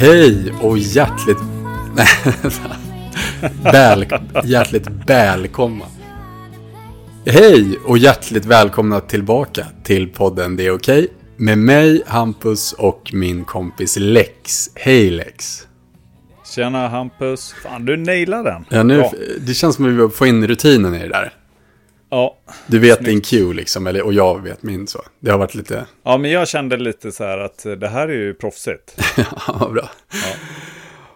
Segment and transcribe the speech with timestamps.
[0.00, 1.38] Hej och hjärtligt...
[3.62, 4.06] Väl...
[4.44, 5.84] Hjärtligt välkomna.
[7.26, 11.08] Hej och hjärtligt välkomna tillbaka till podden Det är okej.
[11.36, 14.70] Med mig, Hampus och min kompis Lex.
[14.74, 15.68] Hej Lex.
[16.54, 17.54] Tjena Hampus.
[17.62, 18.64] Fan, du nailade den.
[18.68, 19.12] Ja, nu, Bra.
[19.40, 21.32] det känns som att vi får in rutinen i det där.
[22.10, 22.36] Ja.
[22.66, 25.02] Du vet din cue liksom, eller, och jag vet min så.
[25.20, 25.86] Det har varit lite...
[26.02, 29.00] ja, men jag kände lite så här att det här är ju proffsigt.
[29.46, 29.90] Ja, bra.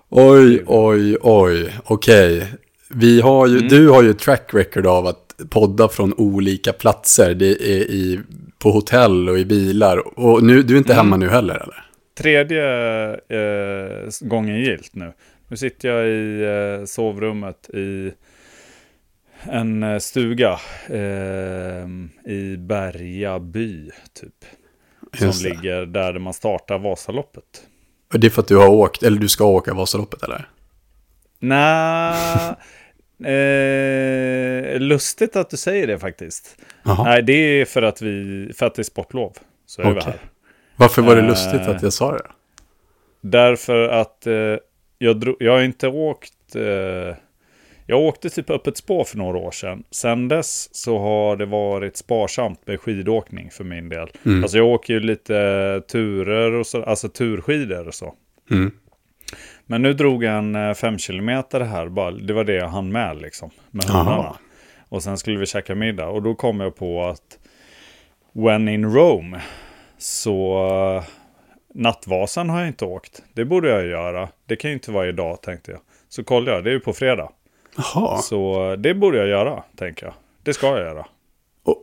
[0.08, 1.70] Oj, oj, oj.
[1.84, 2.46] Okej.
[2.90, 7.34] Vi har ju, Du har ju track record av att podda från olika platser.
[7.34, 8.20] Det är i,
[8.58, 10.18] på hotell och i bilar.
[10.18, 11.84] Och nu, du är inte hemma nu heller eller?
[12.18, 12.64] Tredje
[13.12, 15.12] eh, gången gilt nu.
[15.48, 18.12] Nu sitter jag i eh, sovrummet i
[19.50, 21.86] en eh, stuga eh,
[22.32, 24.44] i Bergaby typ.
[25.18, 25.42] Som det.
[25.48, 27.44] ligger där man startar Vasaloppet.
[28.12, 30.48] Och det är för att du har åkt, eller du ska åka Vasaloppet eller?
[31.38, 32.54] Nej,
[33.24, 36.56] eh, lustigt att du säger det faktiskt.
[36.82, 37.04] Jaha.
[37.04, 39.32] Nej, det är för att, vi, för att det är sportlov.
[39.66, 40.02] Så är vi Okej.
[40.04, 40.20] här.
[40.76, 41.28] Varför var det Eh.
[41.28, 42.26] lustigt att jag sa det?
[43.20, 44.56] Därför att eh,
[44.98, 46.56] jag, drog, jag har inte åkt...
[47.86, 49.84] Jag åkte typ öppet spår för några år sedan.
[49.90, 54.08] Sen dess så har det varit sparsamt med skidåkning för min del.
[54.26, 54.42] Mm.
[54.42, 58.14] Alltså jag åker ju lite turer och så, alltså turskidor och så.
[58.50, 58.70] Mm.
[59.66, 62.92] Men nu drog jag en eh, fem kilometer här, bara, det var det jag hann
[62.92, 63.50] med liksom.
[63.70, 64.36] Med hundarna.
[64.88, 66.08] Och sen skulle vi käka middag.
[66.08, 67.38] Och då kom jag på att
[68.32, 69.40] when in Rome
[69.98, 71.04] så eh,
[71.74, 73.22] Nattvasan har jag inte åkt.
[73.32, 74.28] Det borde jag göra.
[74.46, 75.80] Det kan ju inte vara idag tänkte jag.
[76.08, 77.30] Så kollade jag, det är ju på fredag.
[77.76, 78.18] Jaha.
[78.18, 80.14] Så det borde jag göra, tänker jag.
[80.42, 81.06] Det ska jag göra.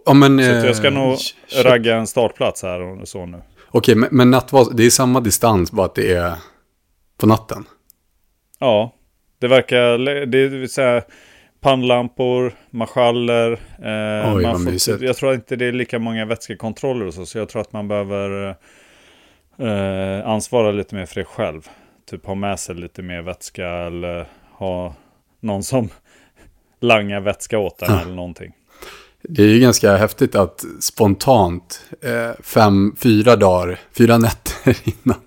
[0.05, 1.65] Ja, men, Så jag ska eh, nog shit.
[1.65, 3.41] ragga en startplats här och så nu.
[3.71, 6.33] Okej, men, men nattvas, det är samma distans, bara att det är
[7.17, 7.65] på natten.
[8.59, 8.93] Ja,
[9.39, 9.97] det verkar...
[10.25, 11.03] Det är så här,
[11.61, 13.51] pannlampor, marschaller.
[13.51, 17.25] Eh, Oj, man får, jag tror inte det är lika många vätskekontroller och så.
[17.25, 18.55] Så jag tror att man behöver
[19.57, 21.69] eh, ansvara lite mer för det själv.
[22.09, 24.95] Typ ha med sig lite mer vätska eller ha
[25.41, 25.89] någon som
[26.81, 28.51] langar vätska åt en eller någonting.
[29.23, 35.17] Det är ju ganska häftigt att spontant, eh, fem, fyra dagar, fyra nätter innan,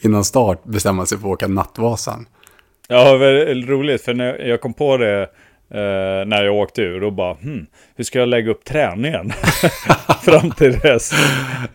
[0.00, 2.26] innan start bestämma sig för att åka Nattvasan.
[2.88, 4.02] Ja, väldigt roligt.
[4.02, 5.22] För när jag kom på det
[5.70, 7.00] eh, när jag åkte ur.
[7.00, 9.32] Då bara, hmm, hur ska jag lägga upp träningen?
[10.22, 11.12] Fram till dess.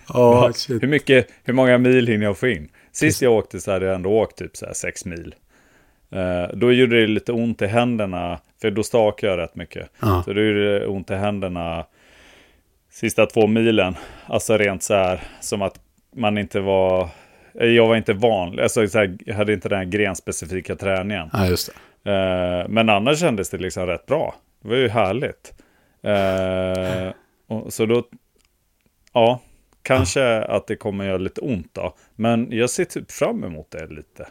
[0.08, 0.84] Ja, Ja, shit.
[0.84, 2.70] hur, mycket, hur många mil hinner jag få in?
[2.92, 5.36] Sist jag åkte så hade jag ändå åkt typ så här sex mil.
[6.14, 9.90] Eh, då gjorde det lite ont i händerna, för då stakade jag rätt mycket.
[10.02, 10.24] Ja.
[10.26, 11.86] Så då gjorde det ont i händerna
[12.90, 13.96] sista två milen.
[14.26, 15.80] Alltså rent så här som att
[16.16, 17.10] man inte var...
[17.60, 21.30] eh, Jag var inte van, alltså så här, jag hade inte den här grenspecifika träningen.
[21.34, 21.72] ja, just
[22.04, 22.12] det.
[22.12, 24.36] Eh, men annars kändes det liksom rätt bra.
[24.62, 25.54] Det var ju härligt.
[27.48, 28.04] Och, så då,
[29.14, 29.40] ja,
[29.82, 31.96] kanske att det kommer göra lite ont då.
[32.16, 34.28] Men jag ser typ fram emot det lite.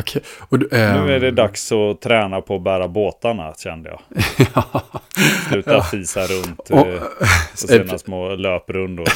[0.00, 0.22] Okej.
[0.50, 4.00] Du, eh, Nu är det dags att träna på att bära båtarna, kände jag.
[5.48, 7.02] Sluta fisa runt Och- eh,
[7.52, 9.08] och sina små löprundor.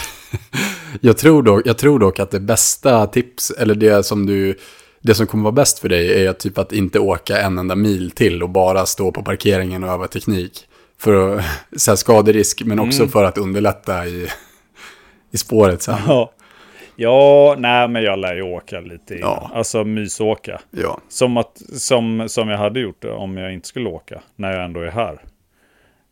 [1.00, 4.58] jag, tror dock, jag tror dock att det bästa tips, eller det som du...
[5.06, 8.10] Det som kommer vara bäst för dig är typ att inte åka en enda mil
[8.10, 10.66] till och bara stå på parkeringen och öva teknik.
[10.98, 11.44] För att,
[11.76, 13.10] så här skaderisk, men också Mm.
[13.12, 14.28] för att underlätta i,
[15.30, 15.96] i spåret sen.
[16.06, 16.32] Ja.
[16.96, 19.30] Ja, nej men jag lär ju åka lite innan.
[19.30, 19.50] Ja.
[19.54, 20.60] Alltså mysåka.
[20.70, 21.00] Ja.
[21.08, 24.80] Som, att, som, som jag hade gjort om jag inte skulle åka, när jag ändå
[24.80, 25.18] är här.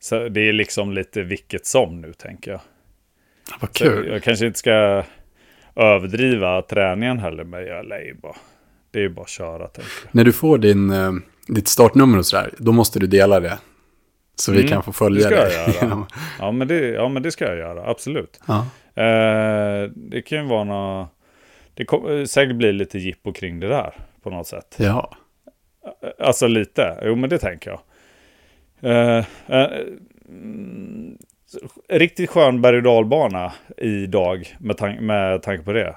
[0.01, 2.61] Så det är liksom lite vilket som nu, tänker jag.
[3.61, 4.09] Vad Så kul.
[4.13, 5.03] jag kanske inte ska
[5.77, 8.37] överdriva träningen heller, men jag lär ju bara...
[8.91, 10.15] Det är ju bara att köra, tänker jag.
[10.15, 11.13] När du får din, eh,
[11.49, 13.59] ditt startnummer och sådär, då måste du dela det.
[14.37, 15.55] Så vi Mm, kan få följa det ska det.
[15.55, 16.07] jag göra.
[16.39, 18.41] Ja, men det, ja, men det ska jag göra, absolut.
[18.47, 18.67] ja.
[18.95, 21.09] Eh, det kan ju vara nå
[21.75, 24.77] Det kommer säkert bli lite jippo kring det där, på något sätt.
[24.79, 25.17] ja.
[26.19, 27.81] Alltså lite, jo men det tänker jag.
[28.91, 29.71] Eh, eh,
[30.29, 31.19] mm,
[31.89, 35.97] riktigt skön berg och dalbana idag med, tan- med tanke på det.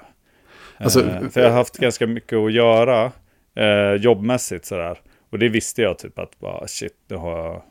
[0.76, 3.12] Alltså, Eh, för jag har haft ganska mycket att göra
[3.54, 4.98] eh, jobbmässigt sådär.
[5.30, 7.62] Och det visste jag typ att bara shit, det har jag.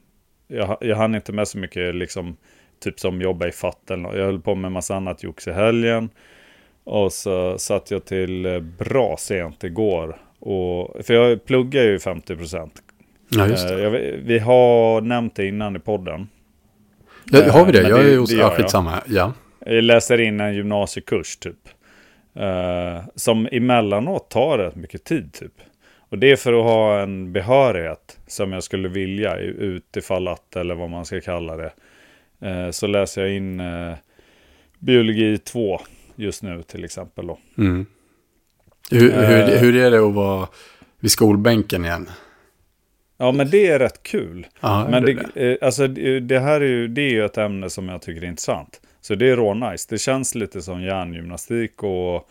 [0.47, 2.37] Jag, jag hann inte med så mycket liksom
[2.79, 4.15] typ som jobba i fatt eller något.
[4.17, 6.09] Jag höll på med massa annat jox i helgen.
[6.83, 10.17] Och så satt jag till eh, bra sent igår.
[10.39, 12.73] Och, för jag pluggar ju 50 procent.
[13.29, 13.81] ja, just det.
[13.81, 13.91] Jag,
[14.25, 16.27] vi har nämnt det innan i podden.
[17.31, 17.81] Ja, har vi det?
[17.81, 18.29] men Jag det- är hos...
[18.29, 18.53] det Ja, jag.
[18.53, 19.03] skitsamma.
[19.07, 19.33] Ja.
[19.65, 21.57] Jag läser in en gymnasiekurs typ.
[22.35, 25.53] Eh, som emellanåt tar rätt mycket tid typ.
[26.09, 30.75] Och det är för att ha en behörighet som jag skulle vilja utifall att, eller
[30.75, 31.71] vad man ska kalla det.
[32.41, 33.93] Eh, så läser jag in eh,
[34.79, 35.81] biologi 2
[36.15, 37.39] just nu till exempel då.
[37.57, 37.85] Mm.
[38.91, 40.47] Hur, hur, hur är det att vara
[40.99, 42.09] vid skolbänken igen?
[43.17, 44.47] Ja, men det är rätt kul.
[44.59, 47.69] Ja, men det det, eh, alltså, det här är ju, det är ju ett ämne
[47.69, 48.81] som jag tycker är intressant.
[49.01, 49.87] Så det är rånice.
[49.89, 52.29] Det känns lite som hjärngymnastik och...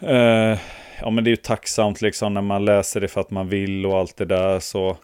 [0.00, 0.58] Eh,
[1.00, 3.86] ja, men det är ju tacksamt liksom när man läser det för att man vill
[3.86, 4.60] och allt det där.
[4.60, 4.96] Så,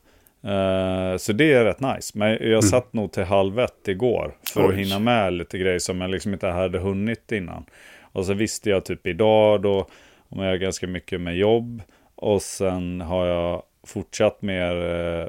[0.44, 2.18] eh, så det är rätt nice.
[2.18, 2.62] Men jag mm.
[2.62, 4.68] satt nog till halv ett igår för Oj.
[4.68, 7.64] att hinna med lite grejer som jag liksom inte hade hunnit innan.
[8.12, 9.86] Och så visste jag typ idag då
[10.28, 11.82] om jag gör ganska mycket med jobb.
[12.14, 15.26] Och sen har jag fortsatt med eh,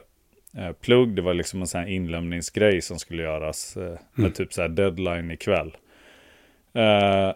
[0.57, 1.15] eh, plugg.
[1.15, 4.31] Det var liksom en sån här inlämningsgrej som skulle göras eh, med mm.
[4.31, 5.77] typ så här deadline ikväll.
[6.73, 7.33] Eh,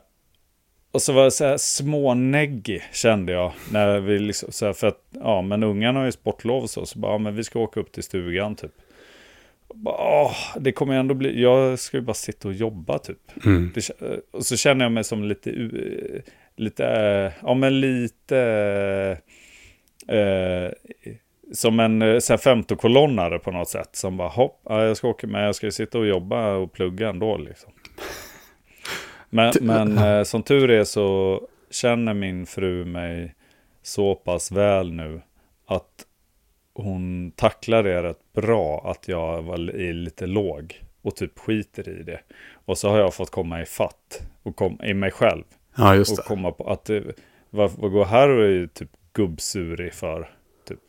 [0.91, 3.53] och så var det så här småneggig kände jag.
[3.71, 6.85] När vi liksom, så här, för att, ja men ungarna har ju sportlov och så.
[6.85, 8.71] Så bara, ja, men vi ska åka upp till stugan typ.
[9.73, 13.45] Bara, åh, det kommer ändå bli, jag ska ju bara sitta och jobba typ.
[13.45, 13.71] Mm.
[13.75, 13.91] Det,
[14.31, 15.69] och så känner jag mig som lite,
[16.55, 18.37] lite, ja men lite
[20.07, 20.71] eh,
[21.53, 23.89] som en så här, femtokolonnare på något sätt.
[23.95, 27.09] Som bara, hopp, ja, jag ska åka med, jag ska sitta och jobba och plugga
[27.09, 27.71] ändå liksom.
[29.37, 31.41] Men, men eh, som tur är så
[31.71, 33.35] känner min fru mig
[33.81, 35.21] så pass väl nu
[35.65, 36.05] att
[36.73, 42.19] hon tacklar det rätt bra att jag är lite låg och typ skiter i det.
[42.53, 45.43] Och så har jag fått komma i fatt och kom, i mig själv.
[45.77, 46.21] Ja, just det.
[46.21, 47.01] Och komma på att eh,
[47.49, 50.29] vad, vad går här och är typ gubbsurig för.
[50.67, 50.81] Typ.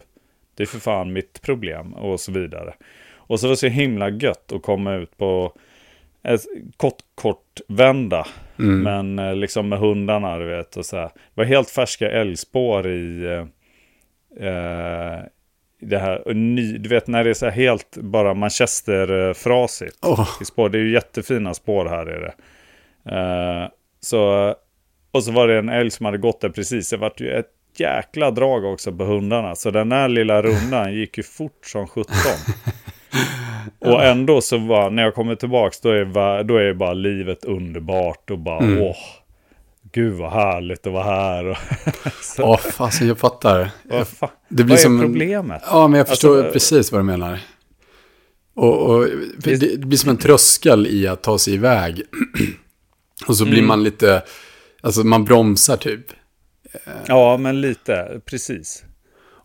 [0.54, 2.74] Det är för fan mitt problem och så vidare.
[3.10, 5.52] Och så var det så himla gött att komma ut på
[6.76, 8.26] kort, kort vända.
[8.58, 8.82] Mm.
[8.82, 10.76] Men eh, liksom med hundarna, du vet.
[10.76, 11.04] Och så här.
[11.04, 15.22] Det var helt färska älgspår i eh, eh
[15.80, 16.34] det här.
[16.34, 20.04] Ny, du vet när det är så här helt bara manchesterfrasigt.
[20.04, 20.28] Oh.
[20.40, 20.68] I spår.
[20.68, 22.34] Det är ju jättefina spår här är det.
[23.16, 23.68] Eh,
[24.00, 24.54] så,
[25.12, 26.90] och så var det en älg som hade gått där precis.
[26.90, 29.54] Det var ju ett jäkla drag också på hundarna.
[29.54, 32.12] Så den här lilla rundan gick ju fort som 17.
[33.78, 38.30] och ändå så var, när jag kommer tillbaka då är, då är bara livet underbart
[38.30, 38.82] och bara mm.
[38.82, 38.96] åh.
[39.92, 41.58] Gud vad härligt att vara här.
[42.38, 43.70] Oh, fasen jag fattar.
[44.04, 45.62] Fa det blir vad är som problemet?
[45.66, 47.40] Ja, men jag förstår alltså, precis vad du menar.
[48.54, 49.06] Och, och
[49.38, 52.02] det, det blir som en tröskel i att ta sig iväg.
[53.26, 53.68] och så blir mm.
[53.68, 54.22] man lite,
[54.80, 56.06] alltså man bromsar typ.
[57.06, 58.84] Ja, men lite, precis.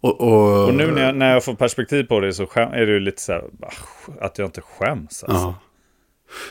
[0.04, 2.92] Och, och, och nu när jag, när jag, får perspektiv på det så är det
[2.92, 3.44] ju lite så här,
[4.22, 5.24] att jag inte skäms.
[5.24, 5.46] Alltså.
[5.46, 5.56] Ja.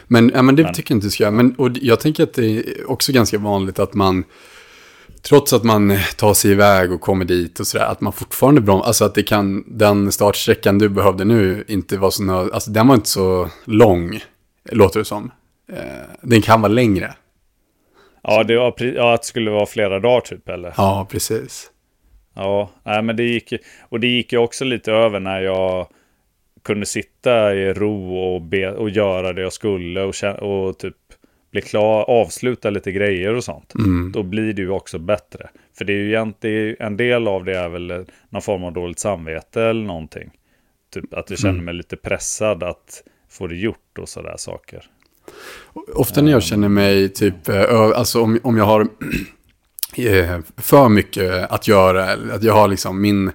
[0.07, 0.75] Men, ja, men det men.
[0.75, 1.31] tycker jag inte du ska göra.
[1.31, 4.25] Men och jag tänker att det är också ganska vanligt att man,
[5.23, 8.87] trots att man tar sig iväg och kommer dit och sådär, att man fortfarande bromsar.
[8.87, 12.95] Alltså att det kan, den startsträckan du behövde nu inte vara så, alltså den var
[12.95, 14.21] inte så lång,
[14.71, 15.31] låter det som.
[15.73, 15.79] Eh,
[16.23, 17.15] den kan vara längre.
[18.23, 20.75] Ja, det var, ja, att det skulle vara flera dagar typ eller?
[20.77, 21.71] Ja, precis.
[22.34, 23.53] Ja, nej, men det gick
[23.89, 25.86] och det gick ju också lite över när jag
[26.65, 30.96] kunde sitta i ro och, be, och göra det jag skulle och, och typ
[31.51, 33.74] bli klar, avsluta lite grejer och sånt.
[33.74, 34.12] Mm.
[34.12, 35.48] Då blir det ju också bättre.
[35.79, 38.98] För det är ju egentligen, en del av det är väl någon form av dåligt
[38.98, 40.31] samvete eller någonting.
[40.94, 41.65] Typ att jag känner mm.
[41.65, 44.84] mig lite pressad att få det gjort och sådär saker.
[45.94, 48.89] Ofta när jag känner mig typ, eh, alltså om, om jag har
[50.56, 53.31] för mycket att göra, att jag har liksom min,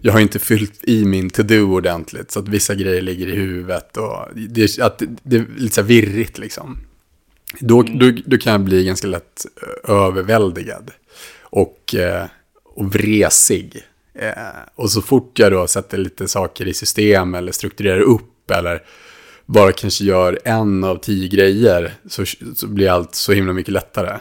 [0.00, 3.96] jag har inte fyllt i min to-do ordentligt, så att vissa grejer ligger i huvudet
[3.96, 6.78] och det, att det är lite så här virrigt liksom.
[7.60, 7.98] Då, mm.
[7.98, 10.90] då, då kan jag bli ganska lätt eh, överväldigad
[11.40, 11.94] och,
[12.64, 13.82] och vresig.
[14.74, 18.82] Och så fort jag då sätter lite saker i system eller strukturerar upp eller
[19.46, 24.18] bara kanske gör en av tio grejer så, så blir allt så himla mycket lättare.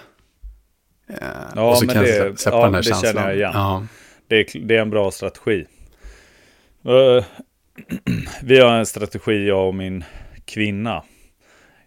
[1.08, 1.18] Eh,
[1.56, 3.14] ja, och så men kan det, jag släppa ja, den här det känslan.
[3.14, 3.52] känner jag igen.
[3.54, 3.86] Ja.
[4.28, 5.66] Det, är, det är en bra strategi.
[6.86, 7.24] Uh,
[8.44, 10.04] vi har en strategi, jag och min
[10.46, 11.04] kvinna.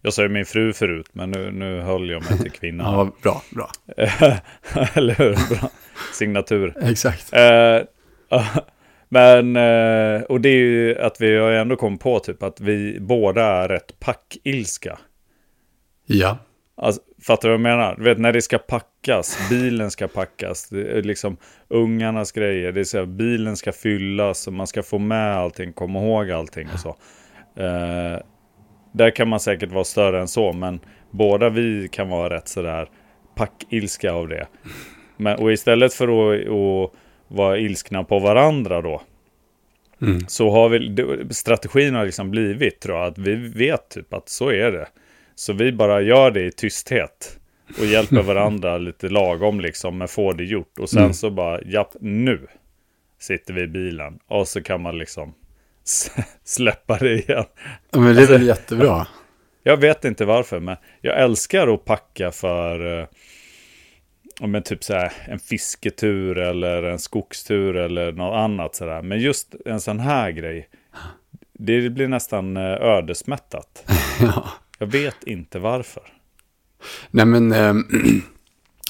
[0.03, 2.95] Jag sa ju min fru förut, men nu, nu höll jag mig till kvinnan.
[2.95, 3.71] ja, bra, bra.
[4.95, 5.33] Eller hur?
[5.33, 5.71] Bra.
[6.13, 6.75] Signatur.
[6.83, 7.33] Exakt.
[7.33, 7.87] Uh,
[9.09, 13.01] men, eh, och det är ju att vi har ändå kommit på typ att vi
[13.01, 14.99] båda är rätt packilska.
[16.07, 16.39] Ja.
[16.77, 17.95] Alltså, fattar du vad jag menar?
[17.97, 21.37] Du vet när det ska packas, bilen ska packas, det är liksom
[21.69, 25.73] ungarnas grejer, det är så här, bilen ska fyllas och man ska få med allting,
[25.73, 26.89] komma ihåg allting och så.
[26.89, 28.19] Uh,
[28.93, 32.89] där kan man säkert vara större än så, men båda vi kan vara rätt sådär
[33.35, 34.47] packilska av det.
[35.17, 36.93] Men, och istället för att, att
[37.29, 39.03] vara ilskna på varandra då.
[40.03, 40.21] Mm.
[40.29, 44.51] Så har vi, strategin har liksom blivit tror jag, att vi vet typ att så
[44.51, 44.89] är det.
[45.39, 47.39] Så vi bara gör det i tysthet.
[47.79, 50.79] Och hjälper varandra lite lagom liksom, men får det gjort.
[50.79, 51.13] Och sen Mm.
[51.15, 52.47] så bara, japp, nu
[53.21, 54.19] sitter vi i bilen.
[54.27, 55.35] Och så kan man liksom
[56.45, 57.45] släppa det igen.
[57.91, 59.07] Men det är väl jättebra.
[59.63, 63.07] Jag vet inte varför, men jag älskar att packa för eh,
[64.41, 69.03] men typ så här, en fisketur eller en skogstur eller något annat sådär.
[69.03, 70.69] Men just en sån här grej,
[71.53, 73.85] det blir nästan eh, ödesmättat.
[74.21, 74.49] ja.
[74.79, 76.03] Jag vet inte varför.
[77.11, 77.85] Nej men, ehm,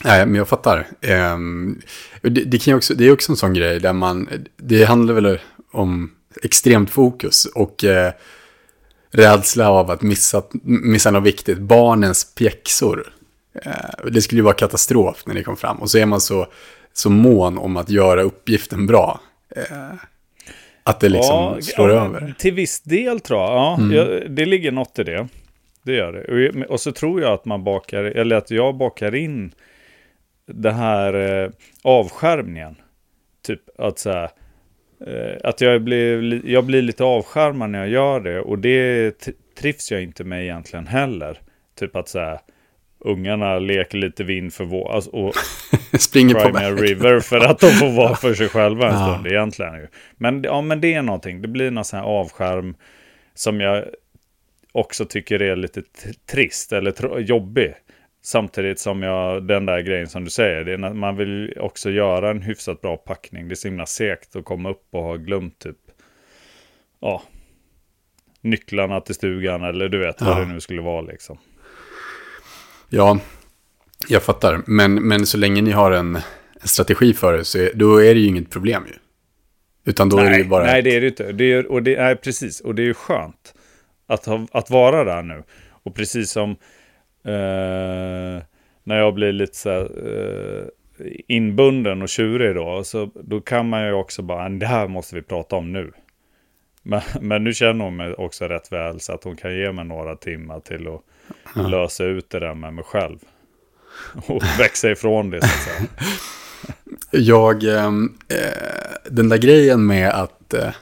[0.04, 0.86] nej men jag fattar.
[1.00, 1.80] Ehm,
[2.22, 5.14] det, det, kan ju också, det är också en sån grej där man, det handlar
[5.14, 5.38] väl
[5.72, 6.10] om
[6.42, 8.12] extremt fokus och eh,
[9.10, 11.58] rädsla av att missa, missa något viktigt.
[11.58, 13.12] Barnens pjäxor.
[13.64, 15.76] Eh, det skulle ju vara katastrof när det kom fram.
[15.76, 16.46] Och så är man så,
[16.92, 19.20] så mån om att göra uppgiften bra.
[19.56, 19.94] Eh,
[20.82, 22.34] att det liksom slår ja, över.
[22.38, 23.50] Till viss del tror jag.
[23.50, 23.96] Ja, Mm.
[23.96, 25.28] jag, det ligger något i det.
[25.88, 26.64] Det gör det.
[26.66, 29.52] Och, så tror jag att man bakar, eller att jag bakar in
[30.46, 31.14] den här
[31.44, 31.50] eh,
[31.82, 32.76] avskärmningen.
[33.46, 34.30] Typ att så här,
[35.06, 38.40] eh, att jag blir, li- jag blir lite avskärmad när jag gör det.
[38.40, 39.12] Och det
[39.60, 41.40] trivs jag inte med egentligen heller.
[41.78, 42.38] Typ att så här,
[43.00, 45.34] ungarna leker lite vind för vår, alltså, och
[46.00, 46.82] Springer på väg.
[46.82, 49.12] River för att de får vara för sig själva en Ja.
[49.14, 49.86] stund egentligen.
[50.16, 51.42] Men, ja, men det är någonting.
[51.42, 52.74] Det blir någon sån här avskärm
[53.34, 53.84] som jag
[54.78, 55.82] också tycker är lite
[56.30, 57.74] trist eller jobbig.
[58.22, 62.30] Samtidigt som jag, den där grejen som du säger, det är man vill också göra
[62.30, 63.48] en hyfsat bra packning.
[63.48, 65.76] Det är så himla segt att komma upp och ha glömt typ,
[67.00, 67.22] ja,
[68.40, 70.40] nycklarna till stugan eller du vet vad Ja.
[70.40, 71.38] det nu skulle vara liksom.
[72.88, 73.18] Ja,
[74.08, 74.60] jag fattar.
[74.66, 76.16] Men, men så länge ni har en,
[76.60, 78.94] en strategi för det så är, då är det ju inget problem ju.
[79.90, 80.64] Utan då är det ju bara...
[80.64, 81.32] nej ett- det är det inte.
[81.32, 83.54] Det är, och det är precis, och det är ju skönt
[84.08, 85.42] att, ha, att vara där nu.
[85.70, 86.50] Och precis som
[87.24, 88.42] eh,
[88.84, 90.66] när jag blir lite så här, eh,
[91.28, 95.22] inbunden och tjurig då, så då kan man ju också bara, det här måste vi
[95.22, 95.92] prata om nu.
[96.82, 99.84] Men, men nu känner hon mig också rätt väl så att hon kan ge mig
[99.84, 103.18] några timmar till att lösa ut det där med mig själv.
[104.26, 105.88] Och växa ifrån det så att säga.
[107.10, 110.74] Jag, ehm, eh, den där grejen med att, eh,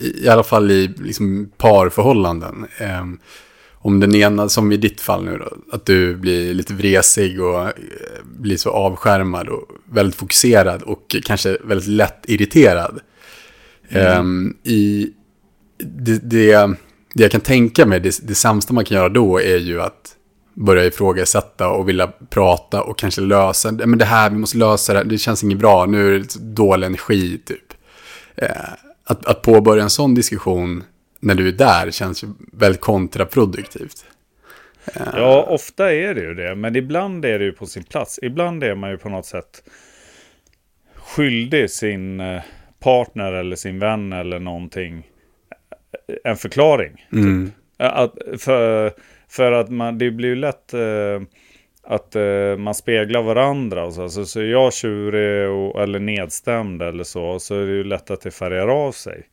[0.00, 3.18] i, i alla fall i liksom parförhållanden, ehm,
[3.80, 7.62] om den ena, som i ditt fall nu då, att du blir lite vresig och
[7.62, 7.70] eh,
[8.38, 13.00] blir så avskärmad och väldigt fokuserad och kanske väldigt lätt irriterad.
[13.88, 15.10] Ehm, i,
[15.78, 16.76] det, det,
[17.14, 20.14] det jag kan tänka mig, det, det sämsta man kan göra då är ju att
[20.54, 25.04] börja ifrågasätta och vilja prata och kanske lösa, men det här, vi måste lösa det,
[25.04, 27.72] det känns inget bra, nu är det dålig energi typ.
[29.08, 30.84] Eh, att, att påbörja en sån diskussion
[31.20, 34.04] när du är där känns ju väldigt kontraproduktivt.
[34.94, 36.54] Ja, ofta är det ju det.
[36.54, 38.18] Men ibland är det ju på sin plats.
[38.22, 39.62] Ibland är man ju på något sätt
[40.94, 42.42] skyldig sin eh,
[42.80, 45.06] partner eller sin vän eller någonting
[46.08, 47.06] eh, en förklaring.
[47.12, 47.52] Mm.
[47.76, 48.92] Att, för,
[49.28, 51.20] för att man, det blir ju lätt eh,
[51.90, 53.84] att eh, man speglar varandra.
[53.84, 57.72] Och så, så, så är jag tjurig och, eller nedstämd eller så, så är det
[57.72, 59.28] ju lätt att det färgar av sig.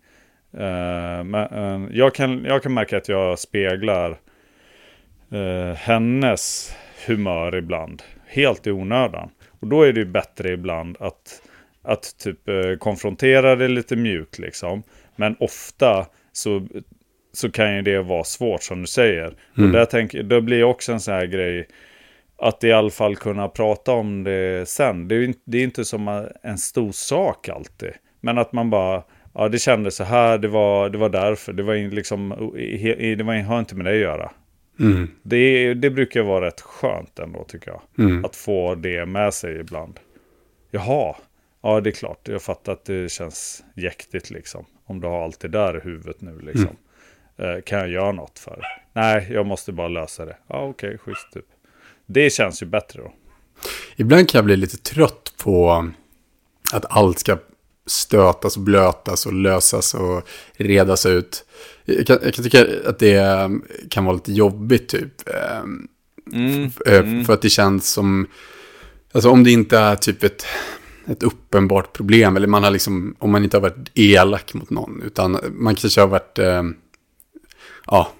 [0.53, 4.17] Eh, men, eh, jag, kan, jag kan märka att jag speglar
[5.31, 6.75] eh, hennes
[7.07, 8.03] humör ibland.
[8.27, 9.29] Helt i onödan.
[9.59, 11.41] Och då är det ju bättre ibland att,
[11.81, 14.83] att typ eh, konfrontera det lite mjukt liksom.
[15.15, 16.67] Men ofta så,
[17.33, 19.33] så kan ju det vara svårt som du säger.
[19.57, 19.69] Mm.
[19.69, 21.67] Och där tänk, då blir också en sån här grej
[22.37, 25.07] att i alla fall kunna prata om det sen.
[25.07, 27.91] Det är inte, det är inte som en stor sak alltid.
[28.21, 31.53] Men att man bara, ja det kändes så här, det var, det var därför.
[31.53, 32.29] Det var liksom,
[33.17, 34.31] det var, har inte med det att göra.
[34.79, 35.11] Mm.
[35.23, 37.81] Det, det brukar vara rätt skönt ändå tycker jag.
[38.05, 38.25] Mm.
[38.25, 39.99] Att få det med sig ibland.
[40.71, 41.15] Jaha,
[41.61, 42.27] ja det är klart.
[42.27, 44.65] Jag fattar att det känns jäktigt liksom.
[44.85, 46.77] Om du har allt det där i huvudet nu liksom.
[47.37, 48.61] Eh, kan jag göra något för?
[48.93, 50.37] Nej, jag måste bara lösa det.
[50.47, 51.45] Ja, okej, schysst typ.
[52.05, 53.13] Det känns ju bättre då.
[53.95, 55.87] Ibland kan jag bli lite trött på
[56.73, 57.37] att allt ska
[57.85, 61.45] stötas och blötas och lösas och redas ut.
[61.85, 63.49] Jag kan, jag kan tycka att det
[63.89, 65.29] kan vara lite jobbigt typ.
[65.29, 65.87] Ehm,
[66.85, 68.27] eh, För att det känns som,
[69.11, 70.45] alltså om det inte är typ ett,
[71.07, 75.01] ett uppenbart problem, eller man har liksom, om man inte har varit elak mot någon,
[75.01, 76.63] utan man kanske har varit, eh,
[77.85, 78.11] ja,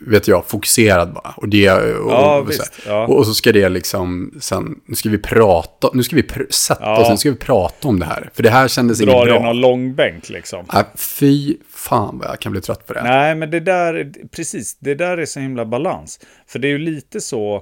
[0.00, 1.34] vet jag, fokuserad bara.
[1.36, 3.06] Och, det, och, Ja, och, så, visst, ja.
[3.06, 6.82] och, så ska det liksom, sen, nu ska vi prata, nu ska vi pr sätta
[6.84, 7.02] Ja.
[7.02, 8.30] oss, nu ska vi prata om det här.
[8.34, 9.42] För det här kändes inget Drar i bra.
[9.42, 10.64] någon långbänk liksom.
[10.74, 13.02] Äh, fy fan vad jag kan bli trött på det.
[13.02, 16.20] Nej, men det där, precis, det där är så himla balans.
[16.46, 17.54] För det är ju lite så,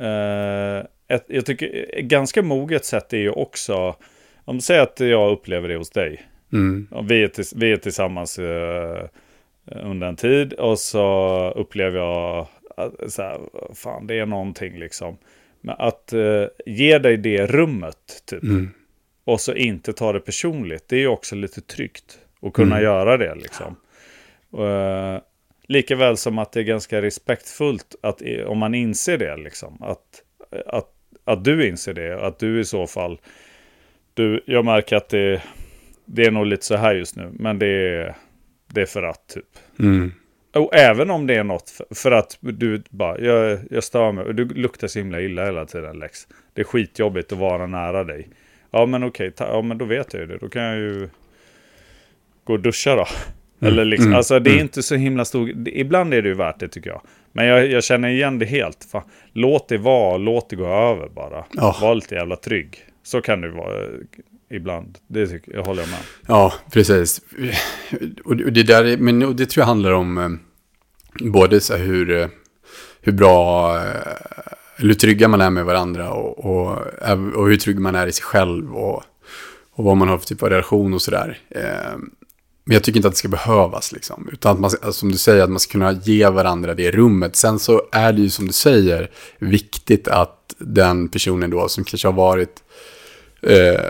[0.00, 0.78] eh,
[1.16, 3.94] ett, jag tycker ganska moget sätt är ju också,
[4.44, 6.22] om du säger att jag upplever det hos dig.
[6.52, 6.88] Mm.
[7.08, 9.04] Vi, är vi är tillsammans eh,
[9.66, 13.40] under en tid och så upplever jag att så här,
[13.74, 15.18] fan det är någonting liksom.
[15.60, 18.42] Men att eh, ge dig det rummet typ.
[18.42, 18.70] Mm.
[19.24, 20.88] Och så inte ta det personligt.
[20.88, 22.18] Det är ju också lite tryggt.
[22.42, 22.84] Att kunna Mm.
[22.84, 23.76] göra det liksom.
[24.58, 25.18] Uh,
[25.66, 29.82] Likaväl som att det är ganska respektfullt att om man inser det liksom.
[29.82, 30.22] Att,
[30.66, 30.88] att,
[31.24, 32.26] att du inser det.
[32.26, 33.20] Att du i så fall.
[34.14, 35.42] Du, jag märker att det,
[36.04, 37.30] det är nog lite så här just nu.
[37.32, 38.14] Men det är,
[38.74, 39.44] det är för att typ.
[39.78, 40.12] Mm.
[40.54, 44.34] Och även om det är något för, för att du bara, jag, jag stör mig,
[44.34, 46.18] du luktar så himla illa hela tiden Lex.
[46.54, 48.28] Det är skitjobbigt att vara nära dig.
[48.70, 50.38] Ja men okej, ta, ja men då vet jag ju det.
[50.38, 51.08] Då kan jag ju
[52.44, 53.06] gå och duscha då.
[53.66, 54.16] Eller liksom, Mm.
[54.16, 54.62] alltså det är Mm.
[54.62, 57.02] inte så himla stor, ibland är det ju värt det tycker jag.
[57.32, 58.84] Men jag, jag känner igen det helt.
[58.92, 59.02] Fan,
[59.32, 61.44] låt det vara, låt det gå över bara.
[61.52, 61.76] Ja.
[61.80, 62.78] Var lite jävla trygg.
[63.02, 63.86] Så kan det vara
[64.56, 64.98] ibland.
[65.06, 65.98] Det tycker jag, håller jag med.
[66.26, 67.20] Ja, precis.
[68.24, 70.30] Och det, där, är- men det tror jag handlar om eh,
[71.32, 72.28] både så hur, eh,
[73.00, 73.82] hur bra, eh,
[74.76, 76.78] eller hur trygga man är med varandra och, och,
[77.34, 79.02] och hur trygg man är i sig själv och,
[79.72, 81.38] och vad man har för typ av relation och sådär.
[82.66, 84.28] Men jag tycker inte att det ska behövas liksom.
[84.32, 87.36] Utan att man, som du säger, att man ska kunna ge varandra det rummet.
[87.36, 92.08] Sen så är det ju som du säger viktigt att den personen då som kanske
[92.08, 92.62] har varit
[93.46, 93.80] eh,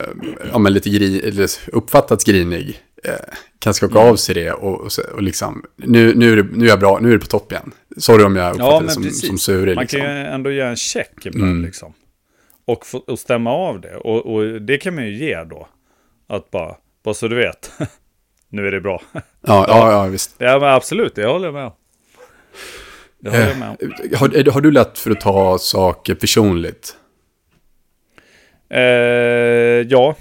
[0.52, 1.32] ja, men lite gri,
[1.72, 3.10] uppfattats grinig eh,
[3.58, 4.12] kan skaka Mm.
[4.12, 6.98] av sig det och, och, och liksom, nu, nu, är det, nu är jag bra,
[7.02, 7.72] nu är det på topp igen.
[7.96, 9.44] Sorry om jag uppfattar Ja, det som, precis.
[9.44, 9.54] som.
[9.54, 10.00] Man Liksom.
[10.00, 11.64] kan ju ändå göra en check ibland Mm.
[11.64, 11.92] liksom.
[12.66, 13.96] Och, få, och stämma av det.
[13.96, 15.68] Och, och det kan man ju ge då.
[16.28, 17.70] Att bara, bara så du vet.
[18.48, 19.02] nu är det bra.
[19.46, 20.34] Ja, ja, ja, visst.
[20.38, 21.72] ja men absolut, det håller jag med om.
[23.18, 23.76] Det håller jag med om.
[24.12, 26.96] Eh, har, har du lätt för att ta saker personligt?
[28.74, 30.16] Eh, ja,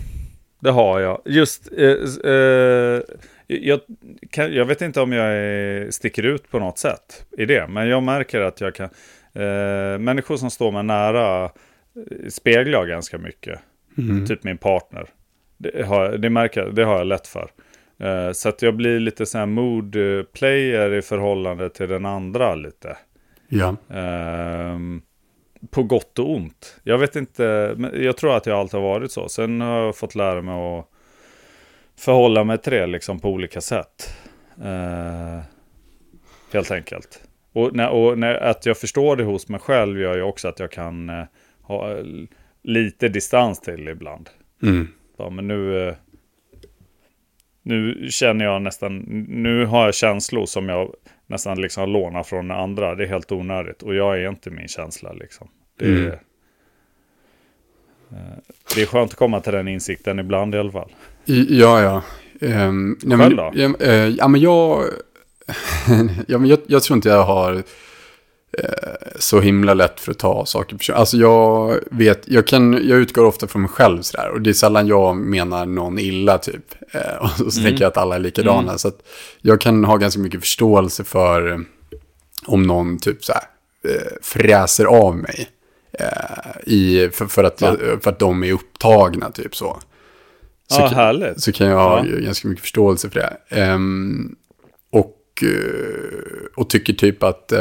[0.59, 1.21] det har jag.
[1.25, 3.01] Just, eh, eh,
[3.47, 3.79] jag,
[4.29, 7.67] kan, jag vet inte om jag är, sticker ut på något sätt i det.
[7.67, 8.89] Men jag märker att jag kan,
[9.33, 13.59] eh, människor som står mig nära eh, speglar jag ganska mycket.
[13.97, 14.25] Mm.
[14.25, 15.05] Typ min partner.
[15.57, 17.51] Det har, det märker jag, det har jag lätt för.
[17.99, 19.95] Eh, så att jag blir lite sån här mood
[20.33, 22.97] player i förhållande till den andra lite.
[23.47, 23.75] Ja.
[23.93, 25.01] Ehm,
[25.69, 26.79] på gott och ont.
[26.83, 29.29] Jag vet inte, men jag tror att jag alltid har varit så.
[29.29, 30.87] Sen har jag fått lära mig att
[31.95, 34.15] förhålla mig till det liksom på olika sätt.
[34.63, 35.39] Eh,
[36.53, 37.21] helt enkelt.
[37.53, 40.59] Och, när, och när, att jag förstår det hos mig själv gör ju också att
[40.59, 41.23] jag kan eh,
[41.61, 42.05] ha eh,
[42.63, 44.29] lite distans till ibland.
[44.63, 44.87] Mm.
[45.17, 45.95] Ja, men nu, eh,
[47.63, 48.97] nu känner jag nästan,
[49.27, 50.93] nu har jag känslor som jag
[51.27, 52.95] nästan liksom har lånat från andra.
[52.95, 55.47] Det är helt onödigt och jag är inte min känsla liksom.
[55.79, 56.05] Det, Mm.
[56.07, 56.11] är,
[58.11, 58.17] eh,
[58.75, 60.91] det är skönt att komma till den insikten ibland i alla fall.
[61.25, 62.03] Ja, ja.
[62.41, 63.51] Um, Själv då?
[63.55, 64.83] Ja, eh, men jag...
[66.27, 67.61] ja, men jag, jag tror inte jag har eh,
[69.19, 70.99] så himla lätt för att ta saker personligt.
[70.99, 74.29] Alltså jag vet, jag, kan, jag utgår ofta från mig själv sådär.
[74.29, 76.65] Och det är sällan jag menar någon illa typ.
[76.91, 77.69] Eh, och så Mm.
[77.69, 78.61] tänker jag att alla är likadana.
[78.61, 78.77] Mm.
[78.77, 78.99] Så att
[79.41, 81.59] jag kan ha ganska mycket förståelse för eh,
[82.45, 83.43] om någon typ så här,
[83.95, 85.47] eh, fräser av mig.
[85.99, 87.75] Eh, i, för, för, att, Va?
[88.01, 89.79] för att de är upptagna typ så.
[90.67, 91.41] Så Ja, härligt.
[91.41, 92.17] så kan jag ha Ja.
[92.19, 93.37] ganska mycket förståelse för det.
[93.61, 94.35] Ehm,
[94.91, 97.53] och, eh, och tycker typ att...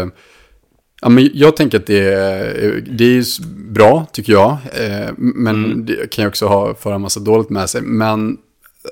[1.03, 3.25] eh, ja, men jag tänker att det är, det är
[3.73, 4.51] bra, tycker jag.
[4.73, 5.87] Eh, men Mm.
[5.87, 7.83] det kan ju också ha, föra en massa dåligt med sig.
[7.83, 8.39] Men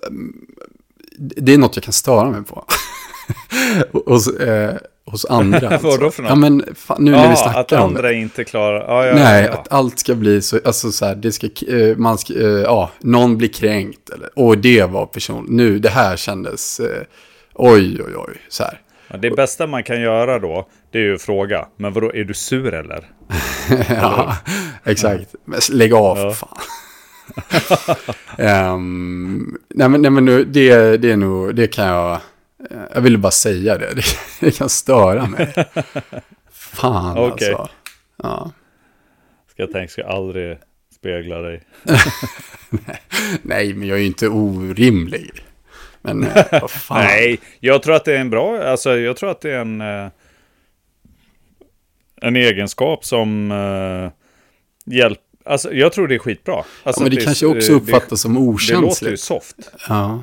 [0.07, 0.33] ehm,
[1.19, 2.65] det är något jag kan störa mig på.
[4.07, 4.75] hos, eh,
[5.07, 5.69] hos andra.
[5.71, 5.87] alltså.
[5.89, 6.31] Vadå för något?
[6.31, 7.85] Ja, men fan, nu när vi Ja, snackar att om det.
[7.99, 8.81] andra inte klarar...
[8.81, 9.55] Ja, ja, Nej, ja, ja.
[9.59, 12.91] att allt ska bli så, alltså så här, det ska, eh, man ska, eh, ja,
[13.01, 14.11] någon blir kränkt.
[14.11, 17.03] Eller, och det var person, nu, det här kändes, eh,
[17.55, 18.81] oj, oj, oj, så här.
[19.09, 21.69] Ja, Det bästa man kan göra då, det är ju att fråga.
[21.77, 23.05] Men vadå, är du sur eller?
[23.89, 24.37] ja,
[24.85, 25.35] exakt.
[25.71, 26.33] Lägg av, Ja.
[26.33, 26.59] fan.
[28.39, 32.13] Ehm, nej, men, nej, men nu, det, det är nog, det kan jag,
[32.71, 34.03] eh, jag ville bara säga det, det,
[34.41, 35.55] det kan störa mig.
[36.53, 37.53] Fan Okej.
[37.55, 37.69] alltså.
[38.23, 38.51] Ja.
[39.51, 40.59] Ska jag tänka, ska jag aldrig
[40.95, 41.63] spegla dig.
[43.43, 45.31] Nej, men jag är ju inte orimlig.
[46.03, 47.05] Men eh, vad fan.
[47.05, 49.81] Nej, jag tror att det är en bra, alltså jag tror att det är en...
[52.23, 54.11] eh, en egenskap som uh,
[54.85, 55.25] hjälper.
[55.45, 56.55] Alltså, jag tror det är skitbra.
[56.55, 58.81] Alltså, ja, men det, det kanske också uppfattas det, som okänsligt.
[58.81, 59.57] Det låter ju soft.
[59.89, 60.23] Ja.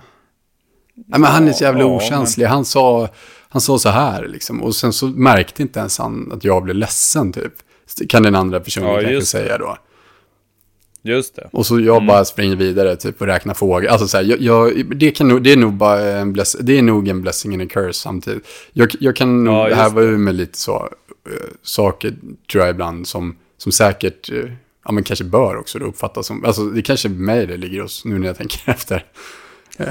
[0.95, 2.43] Nej, men han är så jävla ja, okänslig.
[2.43, 2.51] Men...
[2.51, 3.09] Han, sa,
[3.49, 4.63] han sa så här liksom.
[4.63, 7.53] Och sen så märkte inte ens han att jag blev ledsen typ.
[8.09, 9.77] Kan den andra personen ja, kanske säga då.
[11.07, 11.49] Just det.
[11.51, 12.07] Och så jag mm.
[12.07, 13.91] bara springer vidare typ och räknar fåglar.
[13.91, 16.77] Alltså så här, jag, jag, det, kan nog, det är nog bara en bless, det
[16.77, 18.47] är nog en blessing and a curse samtidigt.
[18.73, 20.89] Jag, jag kan nog ja, häva ur med lite så
[21.29, 22.13] uh, saker
[22.51, 24.51] tror jag ibland som, som säkert, uh,
[24.85, 27.81] ja men kanske bör också då uppfattas som, alltså det kanske är mig det ligger
[27.81, 29.05] hos nu när jag tänker efter.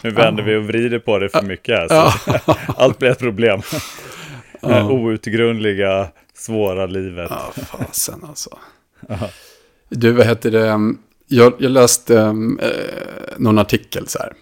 [0.00, 1.88] nu vänder vi och vrider på det för mycket här.
[1.88, 2.12] Så
[2.76, 3.60] allt blir ett problem.
[4.60, 4.90] Ja.
[4.90, 6.08] Outgrundliga
[6.44, 7.30] svåra livet.
[7.30, 8.58] Ja, fasen alltså.
[9.88, 10.94] du, vad heter det?
[11.26, 12.32] Jag, jag läste äh,
[13.36, 14.32] någon artikel så här.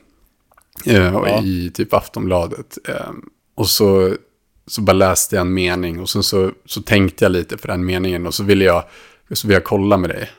[0.86, 1.42] Äh, ja.
[1.42, 2.78] I typ Aftonbladet.
[2.88, 3.10] Äh,
[3.54, 4.14] och så,
[4.66, 6.00] så bara läste jag en mening.
[6.00, 8.26] Och sen så, så tänkte jag lite för den meningen.
[8.26, 8.84] Och så ville jag,
[9.32, 10.30] så ville jag kolla med dig.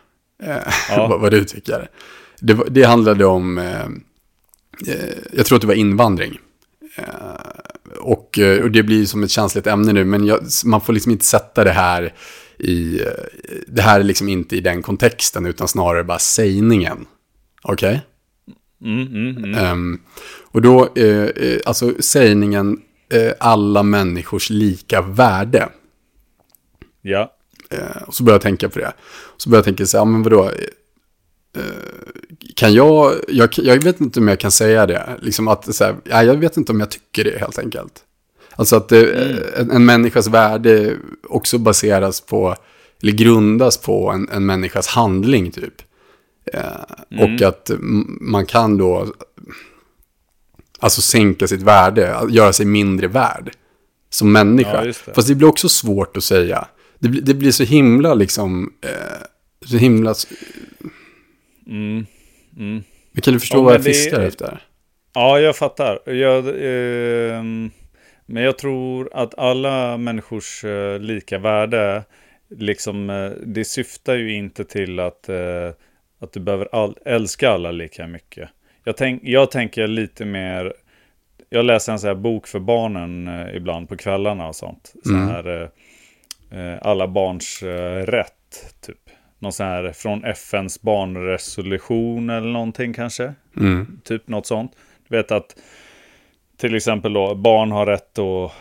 [0.43, 0.59] Ja.
[1.09, 1.89] vad, vad, du tycker.
[2.39, 3.71] Det, det handlade om,
[5.31, 6.39] jag tror att det var invandring.
[7.99, 11.11] Och, eh, och det blir som ett känsligt ämne nu, men jag, man får liksom
[11.11, 12.13] inte sätta det här
[12.57, 13.01] i...
[13.01, 13.07] Eh,
[13.67, 17.05] det här är liksom inte i den kontexten, utan snarare bara sägningen.
[17.61, 17.89] Okej?
[17.89, 17.99] Okay?
[18.83, 19.71] Mm, mm, mm.
[19.71, 20.01] um,
[20.51, 25.69] och då, eh, eh, alltså sägningen eh, alla människors lika värde.
[27.01, 27.33] Ja.
[27.69, 28.93] Eh, och så börjar jag tänka på det.
[29.37, 30.51] Så börjar jag tänka så här, ja men vadå?
[32.55, 35.95] Kan jag, jag, jag vet inte om jag kan säga det, liksom att så här,
[36.03, 38.03] ja, jag vet inte om jag tycker det helt enkelt.
[38.55, 39.43] Alltså att det, mm.
[39.57, 40.95] en, en människas värde
[41.29, 42.55] också baseras på,
[43.01, 45.81] eller grundas på en, en människas handling typ.
[46.53, 46.61] Eh,
[47.11, 47.33] mm.
[47.33, 47.71] Och att
[48.21, 49.13] man kan då,
[50.79, 53.51] alltså sänka sitt värde, göra sig mindre värd
[54.09, 54.75] som människa.
[54.75, 54.93] Ja, det.
[54.93, 56.67] Fast det blir också svårt att säga.
[56.99, 59.25] Det, det blir så himla liksom, eh,
[59.65, 60.15] så himla...
[61.67, 62.05] Mm.
[62.57, 62.83] Mm.
[63.11, 64.61] Men kan du förstå ja, vad jag fiskar det, efter?
[65.13, 65.99] Ja, jag fattar.
[66.05, 67.43] Jag, eh,
[68.25, 72.03] men jag tror att alla människors eh, lika värde,
[72.49, 75.69] liksom, eh, det syftar ju inte till att, eh,
[76.19, 78.49] att du behöver all, älska alla lika mycket.
[78.83, 80.73] Jag, tänk, jag tänker lite mer,
[81.49, 84.93] jag läser en sån här bok för barnen eh, ibland på kvällarna och sånt.
[85.03, 85.27] Så mm.
[85.27, 85.69] här,
[86.51, 87.63] eh, alla barns
[88.05, 89.09] rätt, typ
[89.43, 93.33] någon sån här från FNs barnresolution eller någonting kanske.
[93.57, 94.01] Mm.
[94.03, 94.71] Typ något sånt.
[95.07, 95.55] Du vet att
[96.57, 98.51] till exempel då barn har rätt att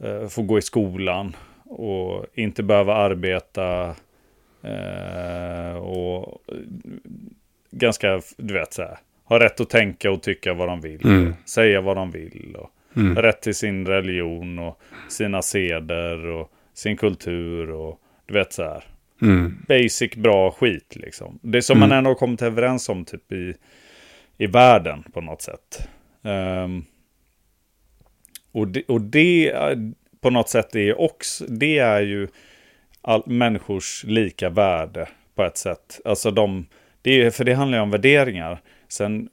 [0.00, 3.94] eh, få gå i skolan och inte behöva arbeta
[4.62, 6.42] eh, och
[7.70, 11.34] ganska, du vet så här, har rätt att tänka och tycka vad de vill, mm.
[11.44, 13.16] säga vad de vill och mm.
[13.16, 18.84] rätt till sin religion och sina seder och sin kultur och du vet så här.
[19.22, 19.64] Mm.
[19.68, 21.38] Basic bra skit liksom.
[21.42, 21.88] Det som mm.
[21.88, 23.54] man ändå har kommit överens om typ i,
[24.38, 25.88] i världen på något sätt.
[26.22, 26.84] Um,
[28.52, 29.54] och, det, och det
[30.20, 32.28] på något sätt är också, det är ju
[33.02, 36.00] all, människors lika värde på ett sätt.
[36.04, 36.66] Alltså de,
[37.02, 38.62] det, för det handlar ju om värderingar.
[38.88, 39.28] Sen,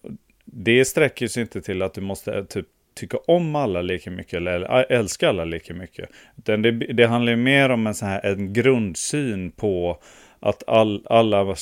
[0.46, 4.92] det sträcker sig inte till att du måste typ tycka om alla lika mycket eller
[4.92, 6.10] älska alla lika mycket.
[6.38, 10.00] Utan det, det handlar ju mer om en, sån här, en grundsyn på
[10.40, 11.56] att all, alla,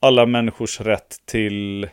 [0.00, 1.88] alla människors rätt till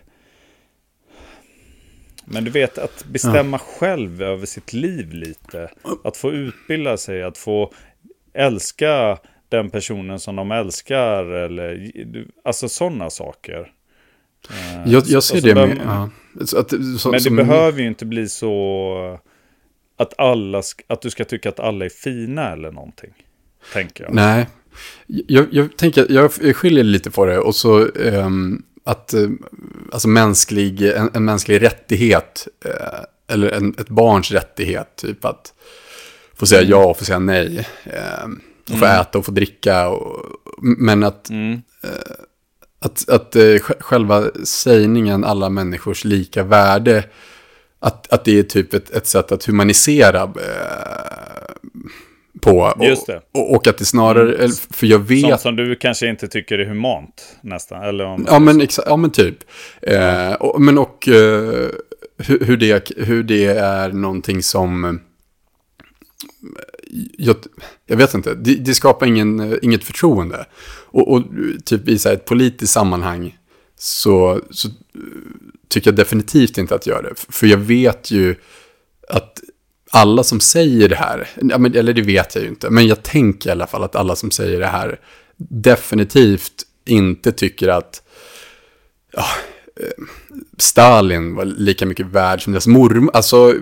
[2.25, 3.63] men du vet att bestämma ja.
[3.79, 5.69] själv över sitt liv lite.
[6.03, 7.73] Att få utbilda sig, att få
[8.33, 9.17] älska
[9.49, 11.25] den personen som de älskar.
[11.25, 11.91] Eller,
[12.43, 13.71] alltså sådana saker.
[14.49, 15.81] Eh, jag, jag ser det med...
[15.85, 16.09] Ja.
[16.41, 17.35] Att, så, men det som...
[17.35, 19.19] behöver ju inte bli så
[19.97, 23.13] att, alla, att du ska tycka att alla är fina eller någonting.
[23.73, 24.13] Tänker jag.
[24.13, 24.47] Nej,
[25.07, 29.29] jag, jag tänker, jag skiljer lite på det och så um, att, uh,
[29.91, 32.71] alltså mänsklig, en, en mänsklig rättighet, uh,
[33.27, 35.53] eller en, ett barns rättighet, typ att
[36.33, 37.67] få säga ja och få säga nej.
[37.87, 38.29] Uh,
[38.63, 39.01] och få mm.
[39.01, 39.89] äta och få dricka.
[39.89, 40.25] Och,
[40.61, 41.51] men att, mm.
[41.53, 41.59] uh,
[42.85, 47.03] att, att uh, själva sägningen alla människors lika värde,
[47.79, 50.31] att, att det är typ ett, ett sätt att humanisera uh,
[52.41, 52.73] på.
[52.81, 53.21] Just det.
[53.31, 54.51] Och, och, att det snarare, mm.
[54.51, 55.21] för jag vet...
[55.21, 58.25] Sånt som du kanske inte tycker är humant nästan, eller om...
[58.29, 59.37] Ja, men, exa, ja, men typ.
[59.81, 61.69] Eh, och, men och eh,
[62.17, 64.99] hur, hur, det, hur det är någonting som...
[67.17, 67.35] Jag,
[67.85, 70.45] jag vet inte, det, det skapar ingen, inget förtroende.
[70.85, 71.23] Och, och
[71.65, 73.37] typ i så ett politiskt sammanhang
[73.77, 74.69] så, så
[75.67, 77.13] tycker jag definitivt inte att göra det.
[77.29, 78.35] För jag vet ju
[79.09, 79.39] att
[79.91, 81.29] alla som säger det här,
[81.75, 84.31] eller det vet jag ju inte, men jag tänker i alla fall att alla som
[84.31, 84.99] säger det här
[85.37, 88.01] definitivt inte tycker att
[89.11, 89.25] ja,
[89.79, 90.03] eh,
[90.57, 93.11] Stalin var lika mycket värd som deras mormor.
[93.13, 93.53] Alltså,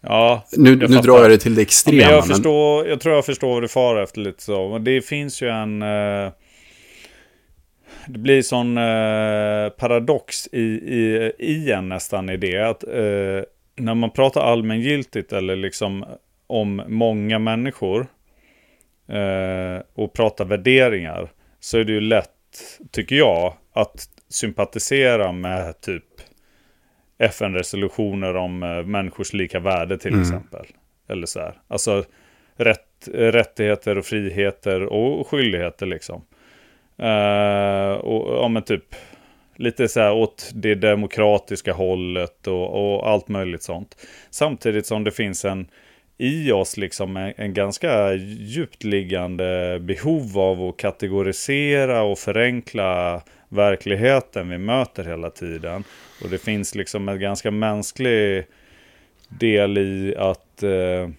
[0.00, 2.02] Ja, nu, nu drar jag det till det extrema.
[2.02, 4.78] Ja, jag, förstår, jag tror jag förstår vad du far efter lite så.
[4.78, 5.82] Det finns ju en...
[5.82, 6.32] Eh,
[8.06, 12.68] det blir sån eh, paradox i, i, i en nästan i det.
[12.68, 13.42] Att eh,
[13.76, 16.04] när man pratar allmängiltigt eller liksom
[16.46, 18.06] om många människor
[19.08, 22.28] eh, och pratar värderingar så är det ju lätt,
[22.90, 26.04] tycker jag, att sympatisera med typ
[27.20, 30.22] FN-resolutioner om eh, människors lika värde till mm.
[30.22, 30.66] exempel.
[31.08, 31.54] Eller så här.
[31.68, 32.04] Alltså
[32.56, 36.24] rätt, rättigheter och friheter och skyldigheter liksom.
[37.02, 38.94] Uh, och ja men typ
[39.56, 43.96] lite så här åt det demokratiska hållet och, och, allt möjligt sånt.
[44.30, 45.66] Samtidigt som det finns en
[46.18, 54.48] i oss liksom en, en ganska djupt liggande behov av att kategorisera och förenkla verkligheten
[54.48, 55.84] vi möter hela tiden.
[56.22, 58.46] Och det finns liksom en ganska mänsklig
[59.28, 61.10] del i att eh,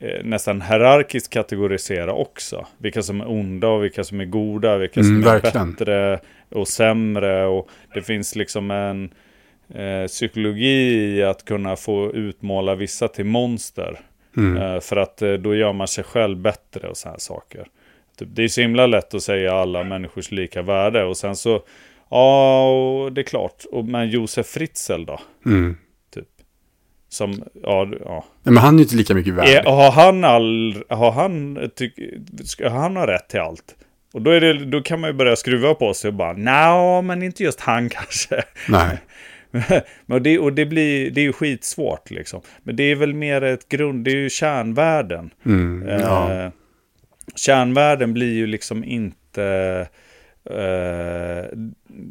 [0.00, 2.66] eh, nästan hierarkiskt kategorisera också.
[2.78, 5.72] Vilka som är onda och vilka som är goda, vilka som mm, är verkligen.
[5.72, 7.46] bättre och sämre.
[7.46, 9.10] Och det finns liksom en
[9.74, 14.00] eh, psykologi i att kunna få utmåla vissa till monster.
[14.36, 14.62] Mm.
[14.62, 17.66] Eh, för att eh, då gör man sig själv bättre och sådana här saker.
[18.18, 21.04] Typ, det är så himla lätt att säga alla människors lika värde.
[21.04, 21.62] Och sen så,
[22.10, 23.64] ja, det är klart.
[23.72, 25.20] Och, men Josef Fritzl då?
[25.46, 25.76] Mm.
[26.14, 26.28] Typ.
[27.08, 28.24] Som, ja, ja.
[28.42, 29.48] Men han är ju inte lika mycket värd.
[29.48, 31.92] Är, har han all, har han, tyck,
[32.44, 33.74] ska han ha rätt till allt?
[34.12, 37.02] Och då, är det, då kan man ju börja skruva på sig och bara, nej,
[37.02, 38.42] men inte just han kanske.
[38.68, 38.98] Nej.
[40.06, 42.40] men det, och det, blir, det är ju skitsvårt liksom.
[42.62, 45.30] Men det är väl mer ett grund, det är ju kärnvärden.
[45.46, 46.32] Mm, ja.
[46.32, 46.50] eh,
[47.36, 49.88] kärnvärden blir ju liksom inte...
[50.50, 51.44] Eh,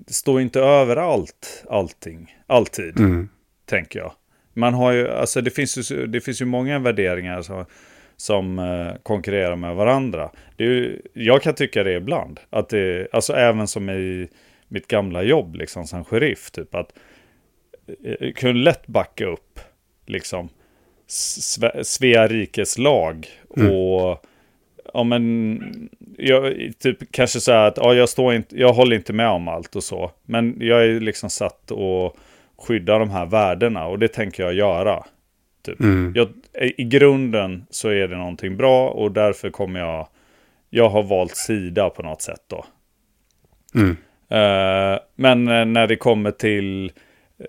[0.07, 3.29] står inte överallt allting, alltid, mm.
[3.65, 4.11] tänker jag.
[4.53, 7.65] Man har ju, alltså det finns ju, det finns ju många värderingar som,
[8.17, 10.31] som eh, konkurrerar med varandra.
[10.55, 14.29] Det är ju, jag kan tycka det ibland, att det, alltså även som i
[14.67, 16.93] mitt gamla jobb liksom som sheriff, typ att
[18.03, 19.59] eh, kunde lätt backa upp
[20.05, 20.49] liksom
[21.83, 23.71] Svea rikes lag mm.
[23.71, 24.25] och
[24.93, 29.13] ja men, jag, typ kanske så här att ja, jag, står inte, jag håller inte
[29.13, 30.11] med om allt och så.
[30.25, 32.17] Men jag är liksom satt och
[32.57, 35.03] skydda de här värdena och det tänker jag göra.
[35.65, 35.79] Typ.
[35.79, 36.13] Mm.
[36.15, 36.29] Jag,
[36.77, 40.07] I grunden så är det någonting bra och därför kommer jag,
[40.69, 42.65] jag har valt sida på något sätt då.
[43.75, 43.97] Mm.
[44.31, 46.91] Uh, men uh, när det kommer till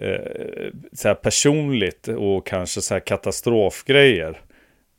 [0.02, 4.38] uh, så personligt och kanske så katastrofgrejer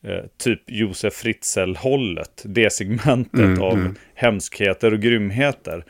[0.03, 3.95] eh, typ Josef Fritzl-hållet, det segmentet mm, av mm.
[4.13, 5.83] hemskheter och grymheter,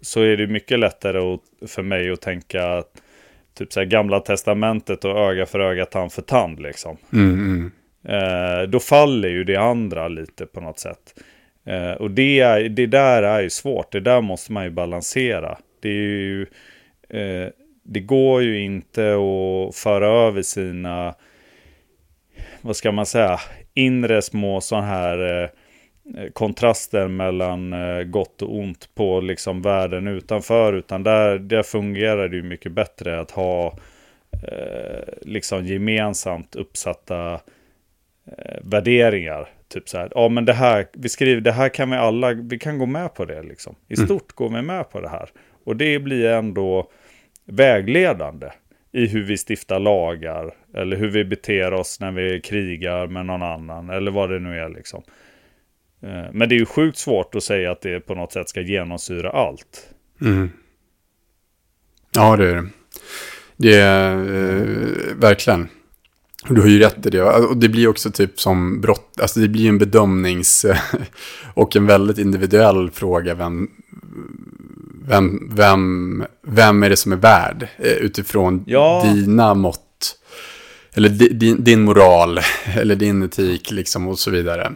[0.00, 2.82] så är det mycket lättare att, för mig att tänka
[3.54, 6.96] typ så här gamla testamentet och öga för öga, tand för tand liksom.
[7.12, 7.72] Mm, mm.
[8.08, 11.14] eh, då faller ju det andra lite på något sätt.
[11.64, 15.58] Eh, och det, är, det där är ju svårt, det där måste man ju balansera.
[15.80, 16.46] Det är ju,
[17.08, 17.48] eh,
[17.84, 21.14] det går ju inte att föra över sina
[22.62, 23.40] vad ska man säga,
[23.74, 25.48] inre små sådana här eh,
[26.32, 30.72] kontraster mellan eh, gott och ont på liksom världen utanför.
[30.72, 33.78] Utan där, där fungerar det ju mycket bättre att ha
[34.32, 37.32] eh, liksom gemensamt uppsatta
[38.26, 39.48] eh, värderingar.
[39.68, 42.58] Typ så här, ja men det här, vi skriver, det här kan vi alla, vi
[42.58, 43.74] kan gå med på det liksom.
[43.88, 44.06] I mm.
[44.06, 44.34] stort mm.
[44.34, 45.30] går vi med på det här.
[45.64, 46.90] Och det blir ändå
[47.44, 48.46] vägledande
[48.92, 50.54] i hur vi stiftar lagar.
[50.74, 53.90] Eller hur vi beter oss när vi krigar med någon annan.
[53.90, 55.02] Eller vad det nu är liksom.
[56.02, 58.60] Eh, men det är ju sjukt svårt att säga att det på något sätt ska
[58.60, 59.88] genomsyra allt.
[60.20, 60.50] Mm.
[62.14, 62.68] Ja, det är det.
[63.56, 65.68] Det är eh, verkligen.
[66.48, 67.22] Du har ju rätt i det.
[67.22, 69.20] Och det blir också typ som brott.
[69.20, 70.66] Alltså det blir en bedömnings
[71.54, 73.70] och en väldigt individuell fråga vem,
[75.08, 79.02] vem, vem, vem är det som är värd eh, utifrån ja.
[79.14, 79.80] dina mått?
[80.96, 82.38] Eller din, din moral,
[82.76, 84.72] eller din etik liksom och så vidare.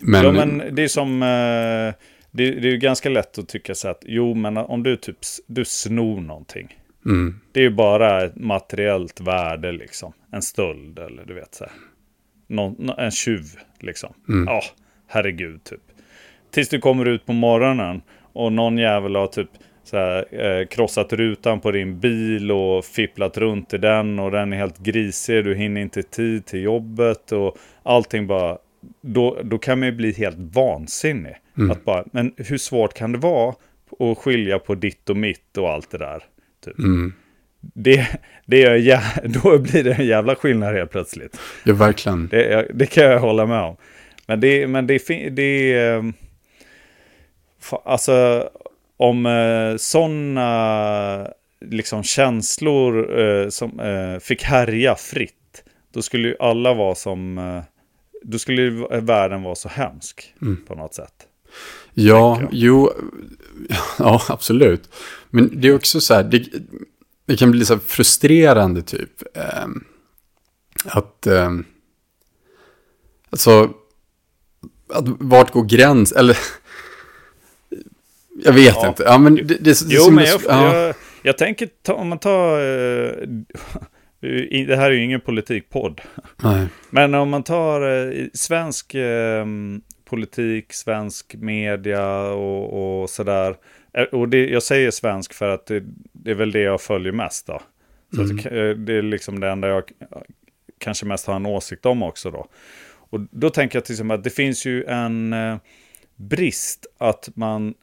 [0.00, 1.22] Men, ja, men det är som...
[1.22, 1.94] Eh,
[2.34, 5.16] det, det, är ju ganska lätt att tycka så att jo, men om du typ
[5.46, 6.78] du snor någonting.
[7.06, 7.40] Mm.
[7.52, 10.12] Det är ju bara ett materiellt värde liksom.
[10.32, 11.72] En stöld eller du vet så här.
[12.46, 13.44] Någon, en tjuv
[13.80, 14.14] liksom.
[14.28, 14.44] Mm.
[14.44, 14.62] Ja,
[15.08, 15.80] herregud typ.
[16.50, 19.50] Tills du kommer ut på morgonen och någon jävel har typ
[19.92, 20.26] så här,
[20.60, 24.78] eh, krossat rutan på din bil och fipplat runt i den och den är helt
[24.78, 25.44] grisig.
[25.44, 28.58] Du hinner inte tid till jobbet och allting bara.
[29.00, 31.34] Då, då kan man ju bli helt vansinnig.
[31.58, 31.70] Mm.
[31.70, 33.54] Att bara, men hur svårt kan det vara
[33.98, 36.22] att skilja på ditt och mitt och allt det där?
[36.64, 36.78] Typ.
[36.78, 37.12] Mm.
[37.60, 38.06] Det,
[38.46, 41.38] det är, då blir det en jävla skillnad helt plötsligt.
[41.64, 42.28] Ja, verkligen.
[42.28, 43.76] Det, det kan jag hålla med om.
[44.26, 46.12] Men det, men det, det är...
[47.62, 48.48] fa- Alltså,
[49.02, 51.28] om eh, sådana
[51.60, 57.38] liksom känslor eh, som eh, fick härja fritt, då skulle ju alla vara som...
[57.38, 57.62] Eh,
[58.24, 60.64] då skulle ju världen vara så hemsk Mm.
[60.66, 61.14] på något sätt.
[61.94, 62.90] Ja, jo,
[63.98, 64.90] ja, absolut.
[65.30, 66.44] Men det är också så här, det,
[67.26, 69.36] det kan bli så här frustrerande typ.
[69.36, 69.84] ehm,
[70.84, 71.64] att, um,
[73.30, 73.70] alltså,
[74.88, 76.38] att vart går gräns, eller,
[78.44, 78.88] jag vet Ja.
[78.88, 79.02] inte.
[79.02, 82.18] Ja, men det, det, det, Jo, men jag, ja, jag, jag tänker, ta, om man
[82.18, 82.58] tar...
[82.60, 83.12] Eh,
[84.66, 86.00] det här är ju ingen politikpodd.
[86.42, 86.66] nej.
[86.90, 89.46] Men om man tar eh, svensk eh,
[90.04, 93.56] politik, svensk media och, och sådär.
[94.12, 97.46] Och det, jag säger svensk för att det, det är väl det jag följer mest
[97.46, 97.62] då.
[98.16, 99.82] Så att, eh, det är liksom det enda jag
[100.78, 102.46] kanske mest har en åsikt om också då.
[103.10, 105.34] Och då tänker jag till exempel att det finns ju en
[106.16, 107.74] brist att man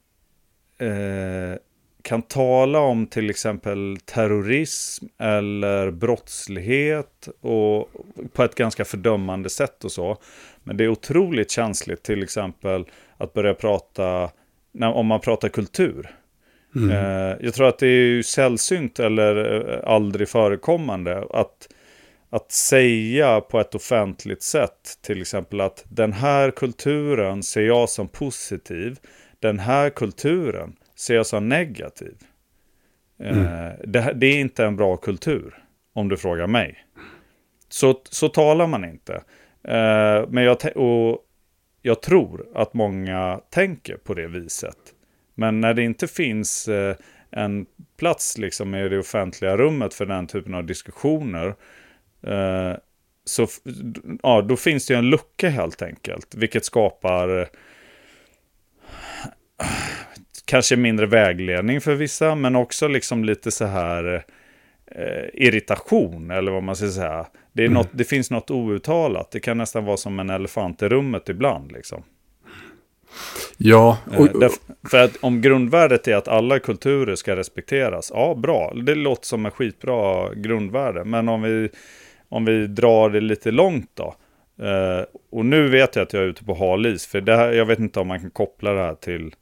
[0.80, 1.58] eh,
[2.02, 7.90] kan tala om till exempel terrorism eller brottslighet och
[8.34, 10.18] på ett ganska fördömande sätt och så.
[10.64, 12.86] Men det är otroligt känsligt till exempel
[13.18, 14.30] att börja prata,
[14.72, 16.16] när, om man pratar kultur.
[16.76, 16.90] Mm.
[16.90, 21.70] Eh, jag tror att det är ju sällsynt eller eh, aldrig förekommande att,
[22.30, 28.08] att säga på ett offentligt sätt till exempel att den här kulturen ser jag som
[28.08, 29.00] positiv.
[29.40, 32.18] Den här kulturen ser jag som negativ.
[33.20, 36.86] Eh, det, här- det är inte en bra kultur om du frågar mig.
[37.70, 39.14] Så, så talar man inte.
[39.64, 41.26] Eh, men jag, och
[41.82, 44.78] jag tror att många tänker på det viset.
[45.36, 46.96] Men när det inte finns eh,
[47.32, 47.66] en
[47.98, 51.56] plats liksom i det offentliga rummet för den typen av diskussioner.
[53.26, 53.48] Så
[54.24, 56.36] ja, då finns det ju en lucka helt enkelt.
[56.36, 57.50] Vilket skapar
[60.46, 62.36] kanske mindre vägledning för vissa.
[62.36, 64.24] Men också liksom lite så här
[64.96, 66.32] eh, irritation.
[66.32, 67.26] Eller vad man ska säga.
[67.54, 69.32] Det, är något, det finns något outtalat.
[69.32, 71.72] Det kan nästan vara som en elefant i rummet ibland.
[71.72, 72.04] Liksom.
[73.58, 74.30] Ja, Eh, och,
[74.90, 79.46] för att om grundvärdet är att alla kulturer ska respekteras, ja bra, det låter som
[79.46, 81.04] en skitbra grundvärde.
[81.04, 81.70] Men om vi,
[82.30, 84.16] om vi drar det lite långt då.
[84.66, 87.66] Eh, och nu vet jag att jag är ute på halis, för det här, jag
[87.66, 89.36] vet inte om man kan koppla det här till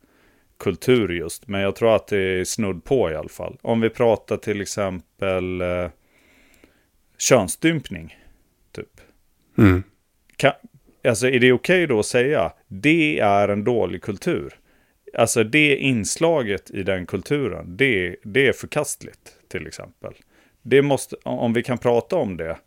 [0.60, 1.48] kultur just.
[1.48, 3.58] Men jag tror att det är snudd på i alla fall.
[3.62, 5.90] Om vi pratar till exempel eh,
[7.18, 8.18] könsstympning,
[8.72, 9.02] typ.
[9.58, 9.84] mm,
[10.36, 10.52] Kan,
[11.08, 14.54] alltså är det okej då att säga det är en dålig kultur?
[15.14, 20.14] Alltså det inslaget i den kulturen, det, det är förkastligt till exempel.
[20.62, 22.58] Det måste, om vi kan prata om det,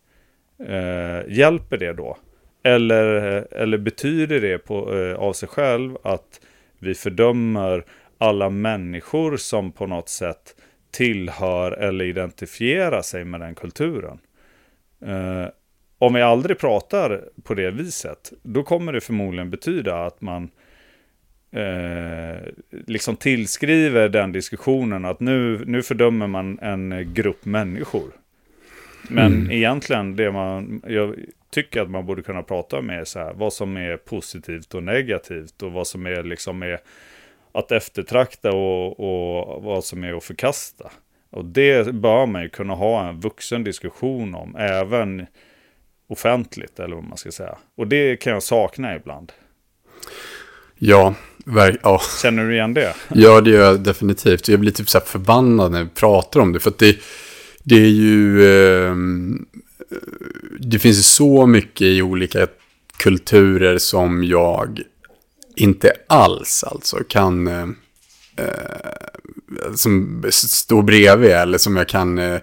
[0.66, 2.18] eh, hjälper det då?
[2.62, 3.05] Eller,
[3.53, 6.40] eller betyder det på, eh, av sig själv att
[6.81, 7.85] vi fördömer
[8.19, 10.57] alla människor som på något sätt
[10.90, 14.19] tillhör eller identifierar sig med den kulturen?
[15.07, 15.47] Eh,
[15.99, 20.51] om vi aldrig pratar på det viset, då kommer det förmodligen betyda att man
[21.53, 22.43] eh,
[22.87, 28.11] liksom tillskriver den diskussionen att nu, nu fördömer man en grupp människor.
[29.09, 29.51] Men Mm.
[29.51, 31.16] egentligen, det man, jag
[31.51, 34.83] tycker att man borde kunna prata om är så här, vad som är positivt och
[34.83, 36.81] negativt och vad som är liksom är
[37.53, 40.90] att eftertrakta och, och vad som är att förkasta.
[41.31, 45.27] Och det bör man ju kunna ha en vuxen diskussion om, även
[46.09, 47.59] offentligt eller vad man ska säga.
[47.77, 49.33] Och det kan jag sakna ibland.
[50.79, 51.15] ja,
[51.83, 52.01] ja.
[52.23, 52.94] Känner du igen det?
[53.09, 54.48] Ja, det gör jag definitivt.
[54.48, 56.61] Jag blir typ så förbannad när vi pratar om det.
[56.61, 56.98] För att det,
[57.63, 58.46] det är ju...
[58.87, 59.46] ehm,
[60.59, 62.47] det finns ju så mycket i olika
[62.97, 64.81] kulturer som jag
[65.57, 67.49] inte alls alltså kan...
[67.49, 67.69] eh,
[69.75, 72.41] som står bredvid eller som jag kan eh,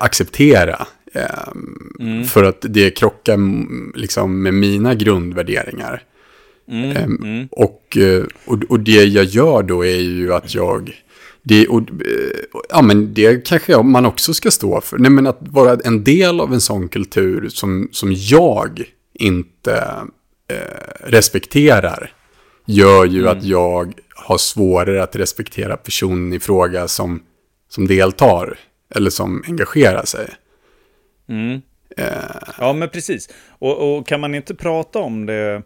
[0.00, 0.86] acceptera.
[1.14, 6.02] Eh, För att det krockar mm, liksom med mina grundvärderingar.
[6.68, 11.03] Mm, Ehm, mm, Och, eh, och, och det jag gör då är ju att jag...
[11.46, 14.98] Det, och, eh, ja, men det kanske man också ska stå för.
[14.98, 18.82] Nej, men att vara en del av en sån kultur som, som jag
[19.14, 19.74] inte
[20.50, 22.12] eh, respekterar
[22.66, 27.22] gör ju att jag har svårare att respektera personen i fråga som,
[27.68, 28.58] som deltar
[28.94, 30.28] eller som engagerar sig.
[31.28, 31.60] Mm.
[32.58, 33.28] Ja, men precis.
[33.48, 35.62] Och, och, kan man inte prata om det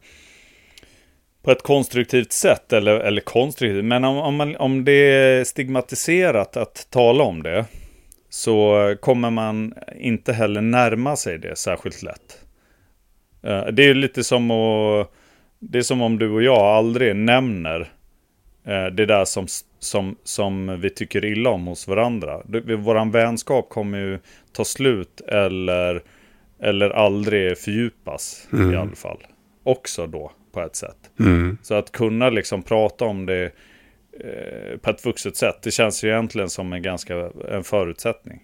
[1.49, 6.57] på ett konstruktivt sätt, eller, eller konstruktivt, men om, om, man, om det är stigmatiserat
[6.57, 7.65] att tala om det,
[8.29, 12.45] så kommer man inte heller närma sig det särskilt lätt.
[13.43, 15.11] Eh, det är lite som att,
[15.59, 17.81] det är som om du och jag aldrig nämner
[18.67, 19.47] eh, det där som,
[19.79, 22.43] som, som vi tycker illa om hos varandra.
[22.79, 24.19] Vår vänskap kommer ju
[24.53, 26.03] ta slut eller,
[26.63, 28.75] eller aldrig fördjupas mm.
[28.75, 29.19] i alla fall.
[29.65, 31.11] Också då på ett sätt.
[31.21, 31.59] Mm.
[31.63, 33.45] Så att kunna liksom prata om det
[34.21, 38.43] eh, på ett vuxet sätt, det känns ju egentligen som en ganska en förutsättning.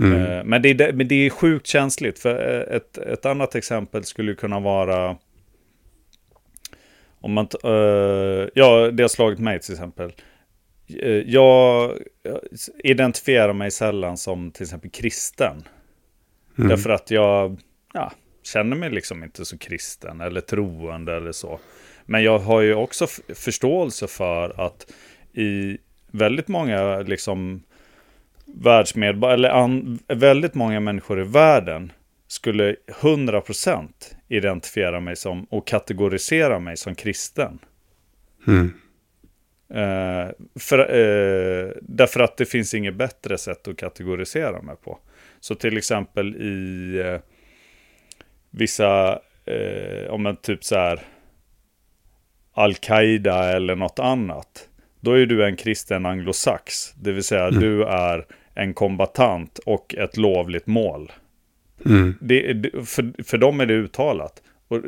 [0.00, 0.22] Mm.
[0.22, 4.04] Eh, men, det är, men det är sjukt känsligt, för eh, ett, ett annat exempel
[4.04, 5.16] skulle kunna vara
[7.24, 10.12] om man, uh, ja, det har slagit mig till exempel.
[11.26, 11.92] Jag
[12.84, 15.62] identifierar mig sällan som till exempel kristen.
[16.58, 16.68] Mm.
[16.68, 17.60] Därför att jag,
[17.92, 18.12] ja,
[18.46, 21.60] känner mig liksom inte så kristen eller troende eller så.
[22.04, 24.86] Men jag har ju också förståelse för att
[25.32, 25.78] i
[26.10, 27.62] väldigt många liksom
[28.44, 31.92] världsmedborgare, eller an, väldigt många människor i världen
[32.26, 33.88] skulle 100%
[34.28, 37.58] identifiera mig som och kategorisera mig som kristen.
[38.46, 38.72] Mm.
[39.70, 40.30] Uh,
[40.60, 44.98] för, uh, därför att det finns inget bättre sätt att kategorisera mig på.
[45.40, 47.20] Så till exempel i uh,
[48.56, 51.00] vissa, eh, om man typ så här
[52.52, 54.68] Al-Qaida eller något annat.
[55.00, 56.92] Då är du en kristen anglosax.
[56.92, 57.60] Det vill säga mm.
[57.60, 61.12] du är en kombatant och ett lovligt mål.
[61.86, 62.14] Mm.
[62.20, 64.42] Det, för, för dem är det uttalat.
[64.68, 64.80] Och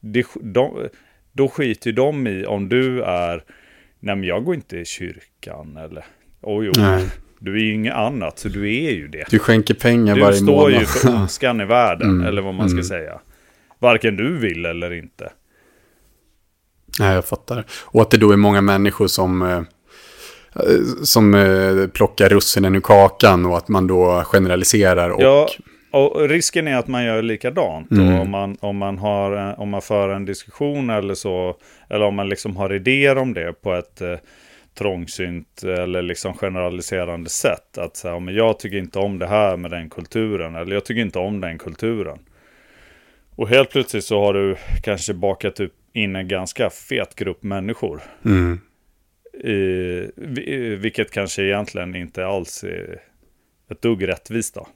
[0.00, 0.88] det, de,
[1.32, 3.44] då skiter ju de i om du är,
[4.00, 6.04] nej men jag går inte i kyrkan eller,
[6.40, 7.10] oj, oj.
[7.44, 9.24] Du är ju inget annat, så du är ju det.
[9.30, 10.70] Du skänker pengar du varje månad.
[10.72, 12.26] Du står ju för ondskan i världen, mm.
[12.26, 12.84] eller vad man ska mm.
[12.84, 13.20] säga.
[13.78, 15.32] Varken du vill eller inte.
[16.98, 17.64] Nej, jag fattar.
[17.70, 19.62] Och att det då är många människor som, eh,
[21.02, 25.10] som eh, plockar russinen ur kakan och att man då generaliserar.
[25.10, 25.22] Och...
[25.22, 25.48] Ja,
[25.90, 27.90] och risken är att man gör likadant.
[27.90, 28.20] Mm.
[28.20, 31.56] Om, man, om, man har, om man för en diskussion eller så,
[31.88, 34.16] eller om man liksom har idéer om det på ett eh,
[34.74, 37.78] trångsynt eller liksom generaliserande sätt.
[37.78, 41.02] Att säga, men jag tycker inte om det här med den kulturen, eller jag tycker
[41.02, 42.18] inte om den kulturen.
[43.36, 48.02] Och helt plötsligt så har du kanske bakat upp in en ganska fet grupp människor.
[48.24, 48.60] Mm.
[49.44, 53.02] I, vilket kanske egentligen inte alls är
[53.70, 54.68] ett dugg rättvist då.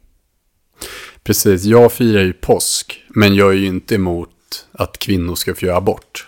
[1.23, 5.67] Precis, jag firar ju påsk, men jag är ju inte emot att kvinnor ska få
[5.67, 6.28] göra abort.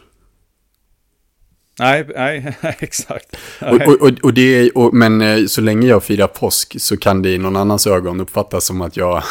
[1.81, 3.37] Nej, nej, exakt.
[3.61, 3.87] Nej.
[3.87, 7.31] Och, och, och, det och, men eh, så länge jag firar påsk så kan det
[7.31, 9.23] i någon annans ögon uppfattas som att jag...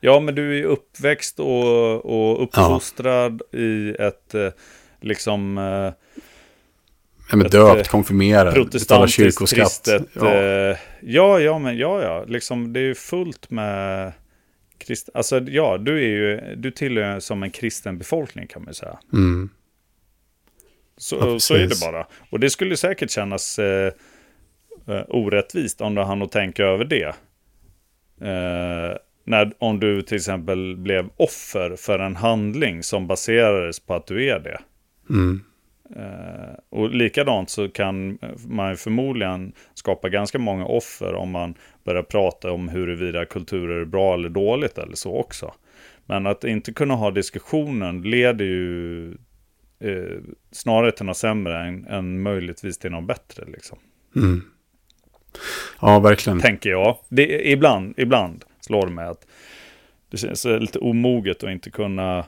[0.00, 3.58] Ja, men du är uppväxt och, och uppfostrad ja.
[3.58, 4.48] i ett eh,
[5.00, 5.58] liksom...
[5.58, 5.92] Eh,
[7.30, 9.58] Ja, men döpt, konfirmerad, betala kyrkoskatt.
[9.58, 10.76] Kristet, ja.
[11.00, 14.12] ja, ja, men ja, ja, liksom det är ju fullt med
[14.78, 15.08] krist...
[15.14, 18.98] Alltså ja, du är ju, du tillhör som en kristen befolkning kan man säga.
[19.12, 19.50] Mm.
[20.96, 22.06] Så, ja, så är det bara.
[22.30, 23.92] Och det skulle säkert kännas eh,
[24.88, 27.14] eh, orättvist om du hann att tänka över det.
[28.20, 34.06] Eh, när, om du till exempel blev offer för en handling som baserades på att
[34.06, 34.58] du är det.
[35.10, 35.42] Mm.
[35.96, 38.18] Eh, och likadant så kan
[38.48, 44.14] man förmodligen skapa ganska många offer om man börjar prata om huruvida kulturer är bra
[44.14, 45.54] eller dåligt eller så också.
[46.06, 49.16] Men att inte kunna ha diskussionen leder ju
[49.80, 50.18] eh,
[50.52, 53.44] snarare till något sämre än, än möjligtvis till något bättre.
[53.46, 53.78] Liksom.
[54.16, 54.42] Mm.
[55.80, 56.40] Ja, verkligen.
[56.40, 56.98] Tänker jag.
[57.08, 59.26] Det, ibland, ibland slår det mig att
[60.10, 62.24] det känns lite omoget att inte kunna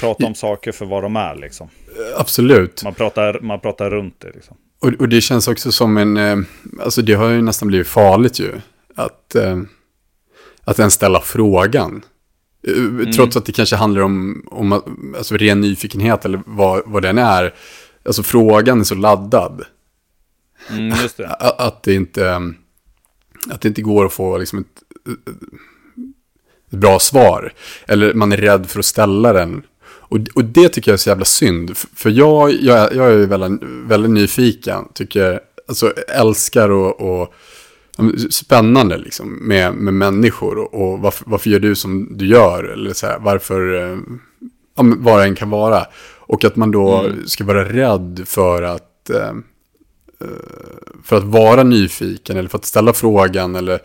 [0.00, 1.34] prata om saker för vad de är.
[1.34, 1.68] Liksom.
[2.16, 2.84] Absolut.
[2.84, 4.30] Man pratar, man pratar runt det.
[4.34, 4.56] Liksom.
[4.78, 6.36] Och, och det känns också som en, eh,
[6.80, 8.52] alltså det har ju nästan blivit farligt ju.
[8.94, 9.60] Att, eh,
[10.64, 12.02] att ens ställa frågan.
[12.66, 13.12] Mm.
[13.12, 14.72] Trots att det kanske handlar om, om
[15.16, 17.54] alltså, ren nyfikenhet eller vad, vad den är.
[18.04, 19.64] Alltså frågan är så laddad.
[20.70, 21.26] Mm, det.
[21.58, 22.52] att, det inte,
[23.50, 24.82] att det inte går att få liksom ett,
[26.70, 27.52] ett bra svar.
[27.88, 29.62] Eller man är rädd för att ställa den.
[30.08, 31.76] Och, och det tycker jag är så jävla synd.
[31.76, 34.88] För jag, jag, jag är väldigt, väldigt nyfiken.
[34.94, 37.34] Tycker, alltså älskar och, och
[38.30, 40.58] spännande liksom, med, med människor.
[40.58, 42.64] Och, och varför, varför, gör du som du gör?
[42.64, 43.98] Eller så här, varför, eh,
[44.76, 45.86] ja, vad än kan vara.
[46.18, 47.26] Och att man då Mm.
[47.26, 49.28] ska vara rädd för att, eh,
[50.20, 50.26] eh,
[51.04, 53.78] för att vara nyfiken eller för att ställa frågan eller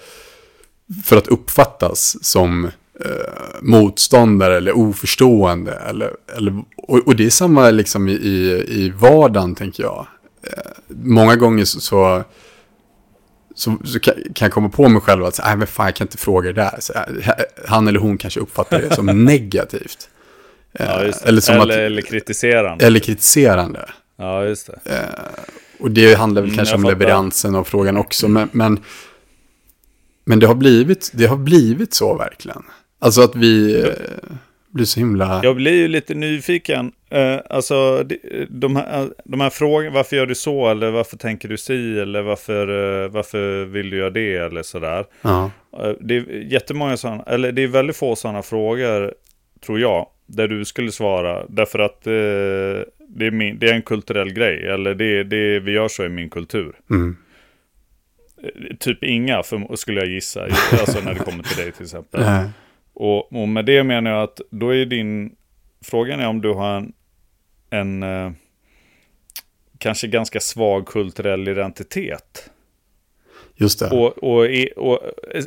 [1.06, 2.70] för att uppfattas som
[3.62, 5.72] motståndare eller oförstående.
[5.72, 8.14] Eller, eller, och, och det är samma liksom i,
[8.68, 10.08] i, vardagen, tänker jag.
[10.88, 12.24] Många gånger så, så,
[13.62, 16.06] så, så kan, kan jag komma på mig själv att nej men fan, jag kan
[16.08, 16.76] inte fråga det där.
[16.80, 17.34] Så, eh,
[17.68, 20.10] han eller hon kanske uppfattar det som negativt.
[20.74, 21.30] Eh, Ja, just det.
[21.30, 22.86] eller, som eller, att, eller kritiserande.
[22.86, 23.90] eller kritiserande.
[24.18, 24.80] Ja, just det.
[25.80, 27.00] Och det handlar väl Mm, kanske om fattar.
[27.00, 28.28] leveransen av frågan också.
[28.28, 28.80] Men, men,
[30.26, 32.64] men det, har blivit, det har blivit så verkligen.
[33.00, 33.88] Alltså att vi eh,
[34.74, 35.40] blir så himla...
[35.44, 36.92] Jag blir ju lite nyfiken.
[37.10, 38.04] Eh, alltså,
[38.50, 40.70] de- här, de här frågorna, varför gör du så?
[40.70, 42.00] Eller varför tänker du si?
[42.00, 42.68] Eller varför,
[43.04, 44.36] eh, varför vill du göra det?
[44.36, 45.06] Eller sådär.
[45.22, 45.52] Ja.
[45.84, 49.14] Eh, Det är jättemånga sådana, eller det är väldigt få sådana frågor,
[49.66, 51.46] tror jag, där du skulle svara.
[51.50, 52.14] Därför att eh,
[53.08, 56.10] det, är min, det är en kulturell grej, eller det, det vi gör så i
[56.10, 56.76] min kultur.
[56.90, 57.18] Mm.
[58.44, 62.22] Eh, Typ inga, för, skulle jag gissa, alltså när det kommer till dig till exempel.
[63.02, 65.36] Och, och med det menar jag att då är din,
[65.86, 66.94] frågan är om du har en,
[67.70, 68.32] en eh,
[69.78, 72.52] kanske ganska svag kulturell identitet.
[73.56, 73.90] Just det.
[73.90, 74.46] Och, och,
[74.76, 75.00] och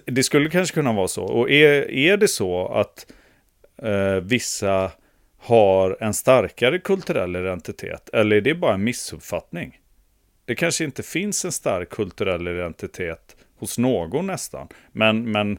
[0.05, 1.25] det skulle kanske kunna vara så.
[1.25, 3.07] Och är, är det så att
[3.83, 4.91] eh, vissa
[5.39, 8.11] har en starkare kulturell identitet?
[8.13, 9.79] Eller är det bara en missuppfattning?
[10.45, 14.69] Det kanske inte finns en stark kulturell identitet hos någon nästan.
[14.93, 15.59] Men, men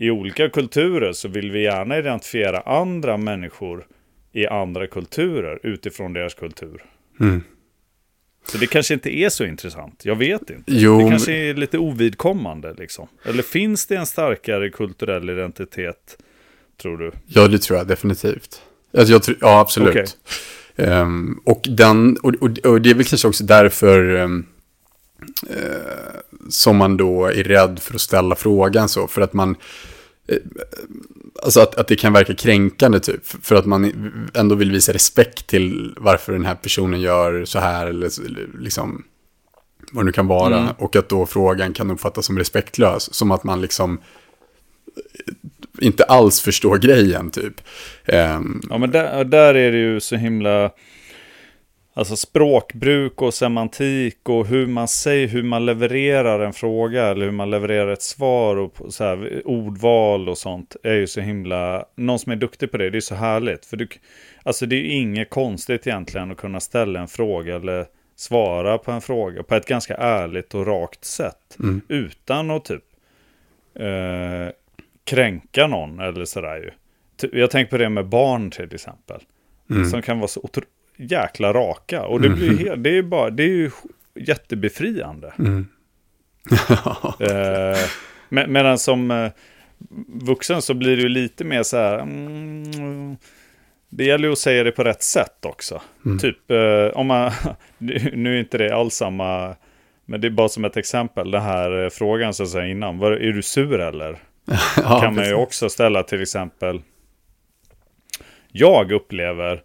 [0.00, 3.86] i olika kulturer så vill vi gärna identifiera andra människor
[4.32, 6.84] i andra kulturer utifrån deras kultur.
[7.20, 7.42] Mm.
[8.46, 10.04] Så det kanske inte är så intressant.
[10.04, 10.62] Jag vet inte.
[10.66, 13.08] Jo, Det kanske är lite ovidkommande liksom.
[13.24, 16.16] Eller finns det en starkare kulturell identitet,
[16.82, 17.12] tror du?
[17.26, 18.62] Ja, det tror jag definitivt.
[18.98, 19.90] Alltså, jag tror, ja, absolut.
[19.90, 20.06] Okej.
[20.76, 24.46] Ehm, och, den, och, och, och det är väl kanske också därför ehm,
[25.48, 29.06] eh, som man då är rädd för att ställa frågan så.
[29.06, 29.56] För att man...
[30.30, 30.36] eh,
[31.42, 33.26] Alltså att, att det kan verka kränkande typ.
[33.26, 33.92] För att man
[34.34, 37.86] ändå vill visa respekt till varför den här personen gör så här.
[37.86, 38.10] Eller
[38.58, 39.04] liksom
[39.92, 40.58] vad det nu kan vara.
[40.58, 40.72] Mm.
[40.78, 43.14] Och att då frågan kan uppfattas som respektlös.
[43.14, 44.00] Som att man liksom
[44.96, 45.34] eh,
[45.86, 47.60] inte alls förstår grejen typ.
[48.04, 50.70] Ehm, Ja, men där, där är det ju så himla...
[52.00, 57.32] Alltså språkbruk och semantik och hur man säger, hur man levererar en fråga eller hur
[57.32, 61.86] man levererar ett svar och så här, ordval och sånt är ju så himla...
[61.94, 63.66] Någon som är duktig på det, det är så härligt.
[63.66, 63.88] För du,
[64.42, 67.86] alltså det är ju inget konstigt egentligen att kunna ställa en fråga eller
[68.16, 71.56] svara på en fråga på ett ganska ärligt och rakt sätt.
[71.58, 71.80] Mm.
[71.88, 72.84] Utan att typ
[73.74, 74.54] eh,
[75.04, 76.70] kränka någon eller sådär ju.
[77.40, 79.20] Jag tänker på det med barn till exempel.
[79.90, 80.64] Som kan vara så otro-
[81.00, 82.02] jäkla raka.
[82.06, 83.70] Och det blir ju helt, det är bara, det är ju
[84.14, 85.32] jättebefriande.
[87.20, 87.78] eh,
[88.28, 89.30] med, medan som eh,
[90.06, 91.98] vuxen så blir det ju lite mer så här.
[91.98, 93.16] Mm,
[93.88, 95.82] det gäller ju att säga det på rätt sätt också.
[96.20, 97.30] Typ eh, om man,
[98.12, 99.56] nu är inte det alls samma,
[100.04, 101.30] men det är bara som ett exempel.
[101.30, 104.18] Den här eh, frågan som jag sa innan, var, är du sur eller?
[104.76, 106.82] ja, kan man ju också ställa till exempel.
[108.52, 109.62] Jag upplever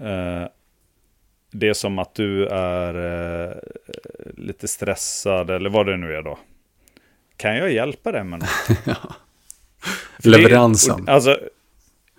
[0.00, 0.48] eh,
[1.52, 2.94] det som att du är
[3.48, 3.56] eh,
[4.36, 6.38] lite stressad eller vad det nu är då.
[7.36, 8.48] Kan jag hjälpa dig med något?
[10.22, 11.02] Det- Leveransen.
[11.02, 11.38] och- Alltså,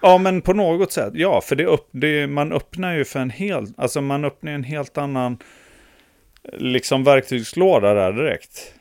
[0.02, 1.14] ja, men på något sätt.
[1.16, 4.64] Ja, för det, upp, det man öppnar ju för en helt, alltså man öppnar en
[4.64, 5.38] helt annan
[6.54, 8.74] liksom verktygslåda där direkt.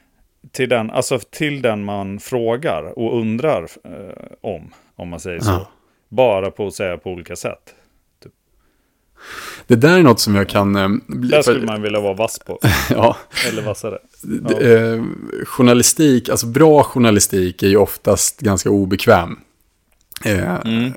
[0.53, 5.51] Till den, alltså till den man frågar och undrar eh, om, om man säger så.
[5.51, 5.69] Ja.
[6.09, 7.75] Bara på att säga på olika sätt.
[9.67, 10.77] Det där är något som jag kan...
[10.77, 12.59] eh, bli- Där för- skulle man vilja vara vass på.
[12.91, 13.17] ja,
[13.49, 13.99] Eller vassare.
[14.23, 15.03] d- eh,
[15.45, 19.37] journalistik, alltså bra journalistik är ju oftast ganska obekväm.
[20.25, 20.93] Eh, Mm.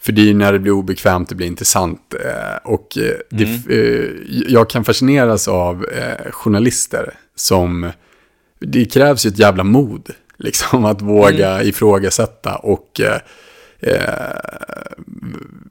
[0.00, 2.14] För det är ju när det blir obekvämt det blir intressant.
[2.24, 3.62] Eh, och eh, det, Mm.
[3.68, 4.10] eh,
[4.48, 5.86] jag kan fascineras av
[6.30, 7.90] journalister som...
[8.60, 11.68] Det krävs ju ett jävla mod, liksom, att våga Mm.
[11.68, 13.00] ifrågasätta och...
[13.80, 14.36] Eh, eh,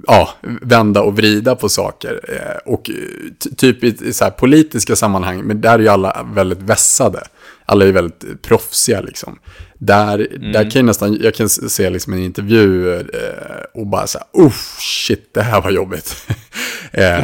[0.07, 0.29] ja,
[0.61, 2.19] vända och vrida på saker.
[2.27, 2.95] Eh, och eh,
[3.39, 7.23] ty- typ i i så här politiska sammanhang, men där är ju alla väldigt vässade.
[7.65, 9.39] Alla är väldigt proffsiga liksom.
[9.79, 10.17] Där,
[10.53, 13.01] där kan jag nästan, jag kan se liksom en intervju eh,
[13.73, 16.15] och bara så här, uff, shit, det här var jobbigt.
[16.91, 17.19] eh,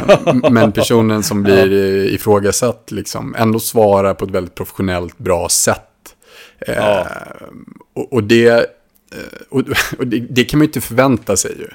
[0.50, 5.80] men personen som blir eh, ifrågasatt liksom, ändå svarar på ett väldigt professionellt, bra sätt.
[6.58, 7.06] Eh, Ja.
[7.94, 8.60] och, och det, eh,
[9.48, 9.62] och,
[9.98, 11.66] och det, det kan man ju inte förvänta sig ju.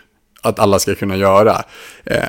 [0.42, 1.64] att alla ska kunna göra.
[2.06, 2.24] Eh,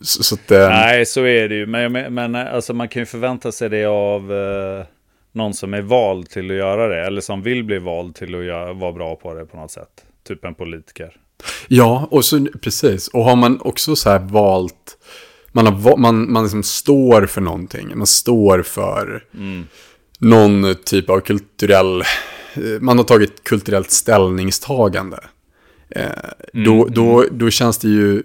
[0.00, 1.66] så, så att, eh, Nej, så är det ju.
[1.66, 4.84] Men, men, alltså, man kan ju förvänta sig det av eh,
[5.32, 7.06] någon som är vald till att göra det.
[7.06, 10.04] Eller som vill bli vald till att göra, vara bra på det på något sätt.
[10.28, 11.12] Typ en politiker.
[11.68, 13.08] Ja, och så, precis.
[13.08, 14.98] Och har man också så här valt,
[15.52, 19.66] man, har, man, man liksom står för någonting, man står för Mm.
[20.18, 22.06] någon typ av kulturell, eh,
[22.80, 25.18] man har tagit kulturellt ställningstagande.
[25.90, 26.08] Eh,
[26.52, 28.22] då, då, då känns det ju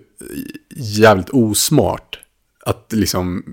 [0.75, 2.19] jävligt osmart
[2.65, 3.43] att liksom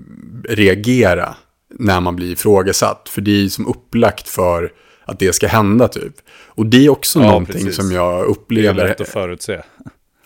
[0.49, 1.35] reagera
[1.79, 3.09] när man blir ifrågasatt.
[3.09, 4.71] För det är ju som upplagt för
[5.05, 6.13] att det ska hända typ.
[6.47, 7.75] Och det är också Ja, någonting precis.
[7.75, 8.87] som jag Det är upplever.
[8.87, 9.61] lätt att förutse.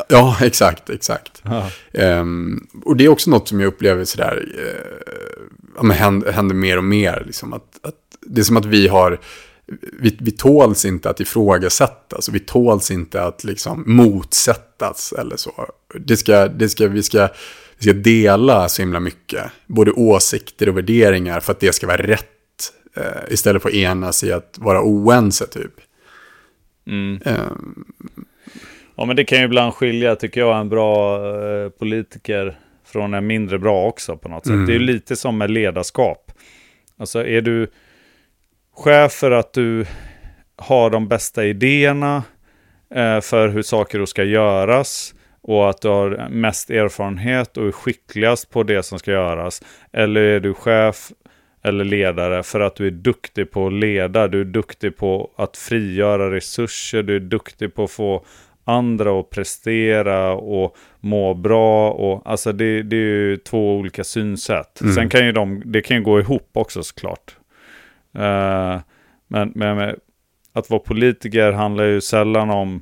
[0.09, 1.43] Ja, exakt, exakt.
[1.93, 6.77] Ehm, och det är också något som jag upplever sådär, uh, ja, händer, händer mer
[6.77, 7.23] och mer.
[7.25, 9.19] Liksom, att, att det är som att vi har,
[9.99, 12.27] vi, vi tåls inte att ifrågasättas.
[12.27, 15.69] Och vi tåls inte att liksom motsättas eller så.
[15.99, 17.29] Det ska, det ska, vi, ska,
[17.77, 19.43] vi ska dela så himla mycket.
[19.67, 22.29] Både åsikter och värderingar för att det ska vara rätt.
[22.97, 25.73] eh, istället för att enas i att vara oense typ.
[26.87, 27.21] Mm.
[27.25, 27.85] Ehm,
[28.97, 33.27] Ja, men det kan ju ibland skilja, tycker jag, en bra eh, politiker från en
[33.27, 34.53] mindre bra också på något sätt.
[34.53, 34.65] Mm.
[34.65, 36.31] Det är ju lite som med ledarskap.
[36.97, 37.67] Alltså är du
[38.75, 39.85] chef för att du
[40.57, 42.23] har de bästa idéerna
[42.95, 47.71] eh, för hur saker och ska göras och att du har mest erfarenhet och är
[47.71, 49.61] skickligast på det som ska göras.
[49.93, 51.11] Eller är du chef
[51.63, 55.57] eller ledare för att du är duktig på att leda, du är duktig på att
[55.57, 58.25] frigöra resurser, du är duktig på att få
[58.63, 61.91] andra att prestera och må bra.
[61.91, 64.81] Och, alltså det, det är ju två olika synsätt.
[64.81, 64.93] Mm.
[64.93, 67.35] Sen kan ju de, det kan ju gå ihop också såklart.
[68.15, 68.79] Eh,
[69.27, 69.95] men, men,
[70.53, 72.81] att vara politiker handlar ju sällan om,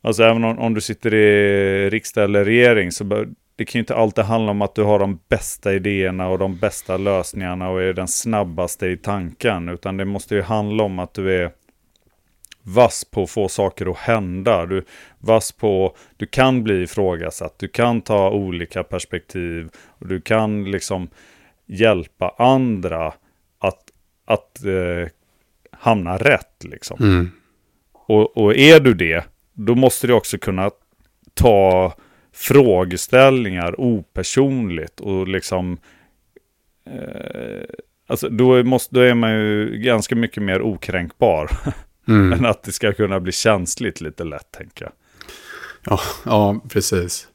[0.00, 3.80] alltså även om, om du sitter i riksdag eller regering så bör, det kan ju
[3.80, 7.82] inte alltid handla om att du har de bästa idéerna och de bästa lösningarna och
[7.82, 9.68] är den snabbaste i tanken.
[9.68, 11.50] Utan det måste ju handla om att du är
[12.62, 14.66] vass på att få saker att hända.
[14.66, 14.84] Du
[15.18, 21.08] vass på, du kan bli ifrågasatt, du kan ta olika perspektiv och du kan liksom
[21.66, 23.12] hjälpa andra
[24.32, 25.08] att, eh,
[25.70, 26.64] hamna rätt.
[26.64, 26.96] Liksom.
[27.00, 27.30] mm.
[27.92, 30.70] Och, och är du det, då måste du också kunna
[31.34, 31.94] ta
[32.32, 35.78] frågeställningar opersonligt och liksom
[36.86, 37.64] eh,
[38.06, 41.50] Alltså då, måste, då är man ju ganska mycket mer okränkbar
[42.08, 42.32] Mm.
[42.32, 44.92] än att det ska kunna bli känsligt lite lätt tänker jag.
[45.84, 47.28] Ja, ja precis.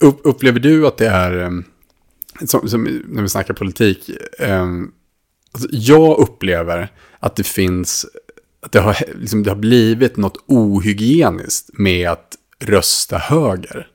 [0.00, 1.64] Upp, upplever du att det är, em,
[2.46, 4.92] som, som när vi snackar politik, em,
[5.56, 6.88] alltså jag upplever
[7.20, 8.06] att det finns,
[8.62, 13.88] att det har, liksom, det har blivit något ohygieniskt med att rösta höger.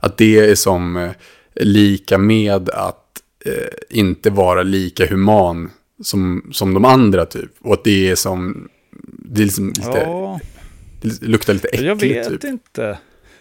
[0.00, 1.10] Att det är som eh,
[1.54, 5.70] lika med att eh, inte vara lika human
[6.02, 7.50] som, som de andra typ.
[7.60, 8.68] Och att det är som,
[9.08, 10.40] det är liksom lite, Ja,
[11.02, 12.44] det luktar lite äckligt jag vet typ.
[12.44, 12.98] inte.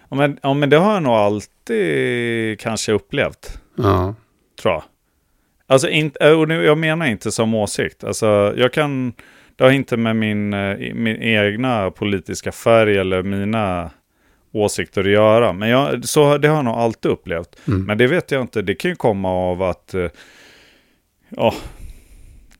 [0.09, 3.59] Ja men, ja men det har jag nog alltid kanske upplevt.
[3.75, 4.15] Ja.
[4.61, 4.83] tror jag.
[5.71, 8.03] Alltså, inte, och nu, jag menar inte som åsikt.
[8.03, 9.13] Alltså, jag kan,
[9.55, 13.91] det har inte med min, eh, min egna politiska färg eller mina
[14.51, 15.53] åsikter att göra.
[15.53, 17.67] Men jag, så, det har jag nog alltid upplevt.
[17.67, 17.83] Mm.
[17.83, 20.07] Men det vet jag inte, det kan ju komma av att, eh,
[21.29, 21.53] ja,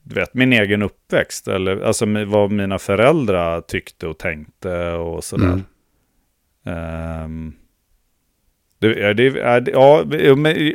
[0.04, 1.48] du vet, min egen uppväxt.
[1.48, 5.46] Eller alltså vad mina föräldrar tyckte och tänkte och sådär.
[5.46, 5.64] Mm.
[6.66, 7.54] Ehm,
[8.80, 9.24] det, det,
[9.72, 10.06] ja,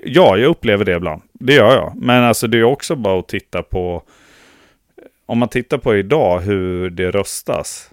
[0.05, 1.23] ja, jag upplever det ibland.
[1.33, 1.93] Det gör jag.
[1.97, 4.03] Men alltså det är också bara att titta på...
[5.27, 7.91] Om man tittar på idag hur det röstas.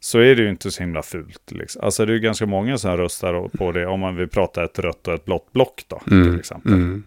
[0.00, 1.50] Så är det ju inte så himla fult.
[1.50, 1.84] Liksom.
[1.84, 3.86] Alltså det är ju ganska många som röstar på det.
[3.86, 6.00] Om man vill prata ett rött och ett blått block då.
[6.04, 6.38] Till Mm.
[6.38, 6.72] exempel.
[6.72, 7.02] Mm.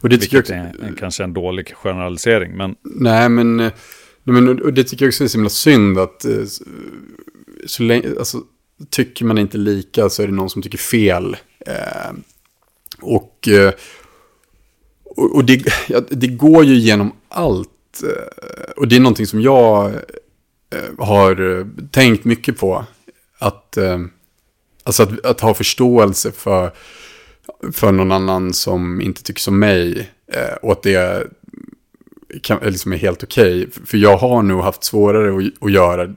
[0.00, 2.56] Och det tycker jag Vilket också, är en, kanske en dålig generalisering.
[2.56, 3.56] Men nej men,
[4.24, 6.64] men och det tycker jag också är så himla synd att eh, så,
[7.66, 8.38] så länge, alltså,
[8.90, 11.36] tycker man inte lika så är det någon som tycker fel.
[11.66, 12.12] Eh,
[13.00, 13.72] och, eh,
[15.04, 18.02] och, och det, ja, det går ju genom allt.
[18.02, 19.86] Eh, och det är någonting som jag
[20.70, 22.84] eh, har tänkt mycket på.
[23.38, 23.98] Att, eh,
[24.82, 26.72] alltså att, att ha förståelse för
[27.72, 30.10] för någon annan som inte tycker som mig.
[30.32, 31.26] Eh, och att det
[32.42, 33.68] kan, liksom är helt okej.
[33.86, 36.14] För jag har nog haft svårare att, att göra,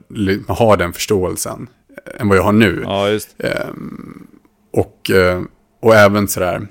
[0.48, 1.68] ha den förståelsen
[2.18, 2.80] än vad jag har nu.
[2.84, 4.26] ja, Ehm,
[4.72, 5.42] och, eh,
[5.80, 6.66] och även sådär,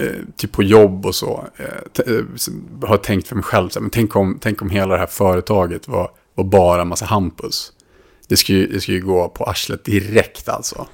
[0.00, 2.14] eh, typ på jobb och så, eh,
[2.88, 5.06] har tänkt för mig själv, så här, men tänk om, tänk om hela det här
[5.06, 7.72] företaget var, var bara massa Hampus.
[8.28, 10.86] Det ju, det ska ju gå på arslet direkt alltså.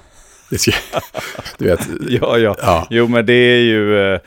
[0.49, 0.71] Det ska,
[1.57, 1.79] du vet.
[2.09, 2.87] Ja, ja, Ja.
[2.89, 4.19] Jo, men det är ju...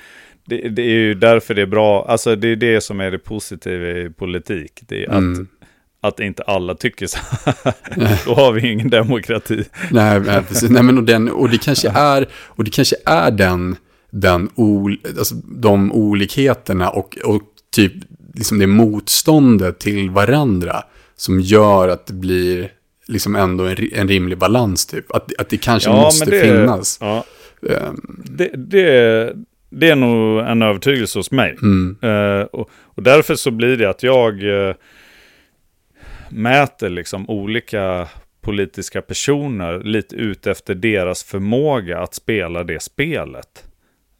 [0.47, 2.05] Det, det är ju därför det är bra.
[2.09, 4.81] Alltså det är det som är det positiva i politik.
[4.89, 5.47] Det är att, Mm.
[6.07, 8.25] Att inte alla tycker så här.
[8.27, 9.65] Då har vi ingen demokrati.
[9.91, 10.71] Nej, nej, precis.
[10.71, 13.77] Nej, men och, den, och det kanske är, och det kanske är den,
[14.11, 17.43] den ol, alltså, de olikheterna och, och
[17.75, 17.93] typ
[18.35, 20.83] liksom det motståndet till varandra
[21.17, 22.69] som gör att det blir
[23.07, 25.11] liksom ändå en, en rimlig balans typ.
[25.11, 26.99] Att, att det kanske måste det, finnas.
[27.01, 27.25] Ja,
[27.71, 29.33] Ehm, det, det,
[29.71, 31.57] det är nog en övertygelse hos mig.
[31.63, 34.75] mm, Eh, och, och därför så blir det att jag eh,
[36.35, 38.09] mäter liksom olika
[38.41, 43.65] politiska personer lite ut efter deras förmåga att spela det spelet.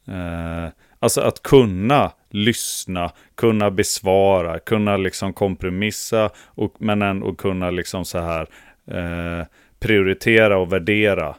[0.09, 8.05] Eh, alltså att kunna lyssna, kunna besvara, kunna liksom kompromissa och, men ändå kunna liksom
[8.05, 8.47] så här
[8.91, 9.47] eh,
[9.79, 11.37] prioritera och värdera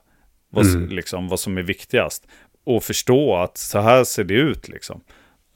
[0.50, 0.90] vad, Mm.
[0.90, 2.28] liksom, vad som är viktigast.
[2.66, 5.02] Och förstå att så här ser det ut liksom.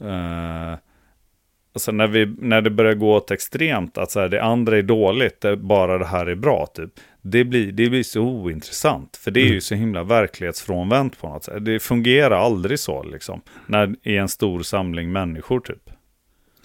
[0.01, 0.73] Eh,
[1.79, 4.81] alltså när, vi, när det börjar gå åt extremt, att så här, det andra är
[4.81, 6.89] dåligt, det, bara det här är bra, typ.
[7.21, 11.43] Det blir, det blir så ointressant, för det är ju så himla verklighetsfrånvänt på något
[11.43, 11.65] sätt.
[11.65, 15.89] Det fungerar aldrig så, liksom, när, i en stor samling människor, typ.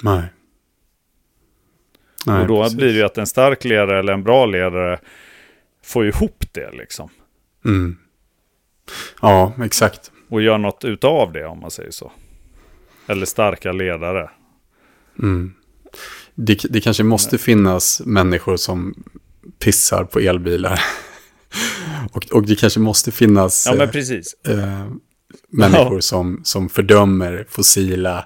[0.02, 0.22] nej.
[2.26, 2.76] Nej, och då precis.
[2.76, 4.98] blir det ju att en stark ledare eller en bra ledare
[5.84, 7.08] får ihop det, liksom.
[7.64, 7.96] Mm.
[9.22, 10.12] Ja, exakt.
[10.28, 12.12] Och gör något utav det, om man säger så.
[13.06, 14.30] Eller starka ledare.
[15.22, 15.52] Mm.
[16.34, 18.94] Det, det kanske måste finnas människor som
[19.58, 20.80] pissar på elbilar.
[22.12, 24.86] och, och det kanske måste finnas Ja, eh, eh,
[25.48, 28.24] människor som, som fördömer fossila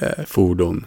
[0.00, 0.86] eh, fordon.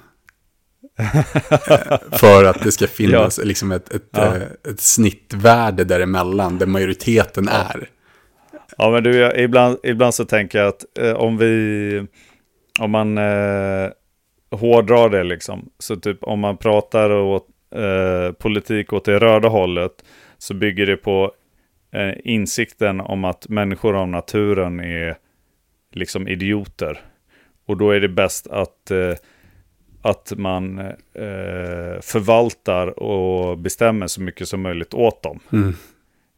[2.12, 4.36] för att det ska finnas liksom ett, ett, Ja.
[4.36, 7.90] eh, ett snittvärde däremellan, där majoriteten är.
[8.78, 12.08] Ja, men du, jag, ibland, ibland så tänker jag att eh, om vi,
[12.80, 13.90] om man eh,
[14.60, 19.92] hårdrar det liksom, så typ om man pratar åt, eh, politik åt det röda hållet,
[20.38, 21.32] så bygger det på
[21.92, 25.18] eh, insikten om att människor av naturen är
[25.92, 27.00] liksom idioter.
[27.66, 29.14] Och då är det bäst att, eh,
[30.02, 35.40] att man eh, förvaltar och bestämmer så mycket som möjligt åt dem.
[35.52, 35.74] Mm.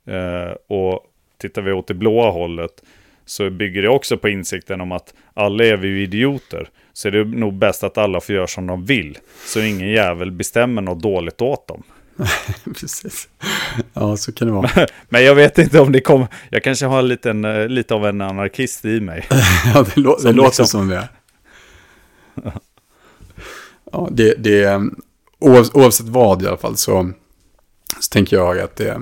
[0.07, 1.03] Eh, och
[1.37, 2.83] tittar vi åt det blåa hållet
[3.25, 6.69] så bygger det också på insikten om att alla är vi idioter.
[6.97, 9.17] Så är det nog bäst att alla får göra som de vill.
[9.45, 11.83] Så ingen jävel bestämmer något dåligt åt dem.
[12.79, 13.29] Precis.
[13.93, 14.87] Ja, så kan det vara.
[15.09, 16.27] Men jag vet inte om det kommer...
[16.49, 19.27] Jag kanske har en liten, eh, lite av en anarkist i mig.
[19.73, 21.09] Ja, det, lå- det Som låter liksom- som det.
[23.91, 24.81] Ja, det, det
[25.39, 27.11] oav, oavsett vad i alla fall så,
[27.99, 29.01] så tänker jag att det,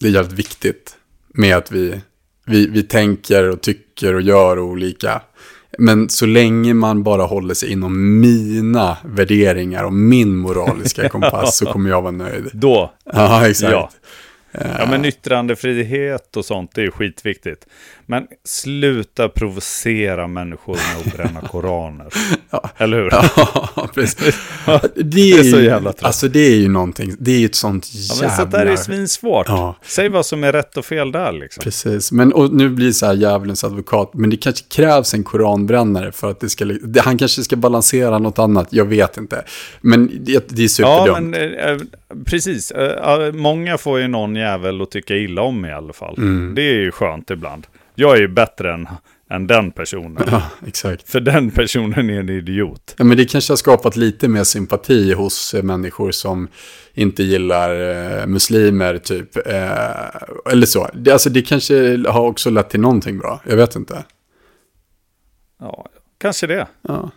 [0.00, 0.96] det är jävligt viktigt
[1.28, 2.00] med att vi,
[2.46, 5.22] vi, vi tänker och tycker och gör olika.
[5.78, 11.66] Men så länge man bara håller sig inom mina värderingar och min moraliska kompass så
[11.66, 12.50] kommer jag vara nöjd.
[12.52, 13.72] Då, Ja, exakt.
[13.72, 13.90] ja.
[14.52, 17.66] Ja men yttrandefrihet och sånt det är skitviktigt.
[18.08, 22.06] Men sluta provocera människor med att bränna koraner.
[22.50, 22.70] Ja.
[22.76, 23.10] Eller hur?
[23.12, 24.16] Ja, precis.
[24.94, 26.04] Det Det är, är så jävla trött.
[26.06, 28.28] Alltså det är ju någonting, det är ju ett sånt Ja, jävla...
[28.28, 29.46] men sånt där är svinsvårt.
[29.48, 29.76] Ja.
[29.82, 31.62] Säg vad som är rätt och fel där liksom.
[31.62, 35.24] Precis, men och nu blir det så här djävulens advokat, men det kanske krävs en
[35.24, 39.44] koranbrännare för att det ska, det, han kanske ska balansera något annat, jag vet inte.
[39.80, 41.30] Men det, det är Ja, superdumt.
[41.30, 41.78] men eh,
[42.24, 42.70] precis.
[42.70, 46.14] Eh, eh, många får ju någon jävel att tycka illa om i alla fall.
[46.18, 46.54] Mm.
[46.54, 47.66] Det är ju skönt ibland.
[47.98, 48.88] Jag är bättre än,
[49.30, 50.24] än den personen.
[50.30, 51.10] Ja, exakt.
[51.10, 52.94] För den personen är en idiot.
[52.98, 56.48] Ja, men det kanske har skapat lite mer sympati hos eh, människor som
[56.94, 57.70] inte gillar
[58.20, 59.36] eh, muslimer, typ.
[59.46, 60.88] Eh, eller så.
[60.94, 64.04] Det, alltså, det kanske har också lett till någonting bra, jag vet inte.
[65.60, 65.86] Ja,
[66.18, 66.66] kanske det.
[66.82, 67.10] Ja,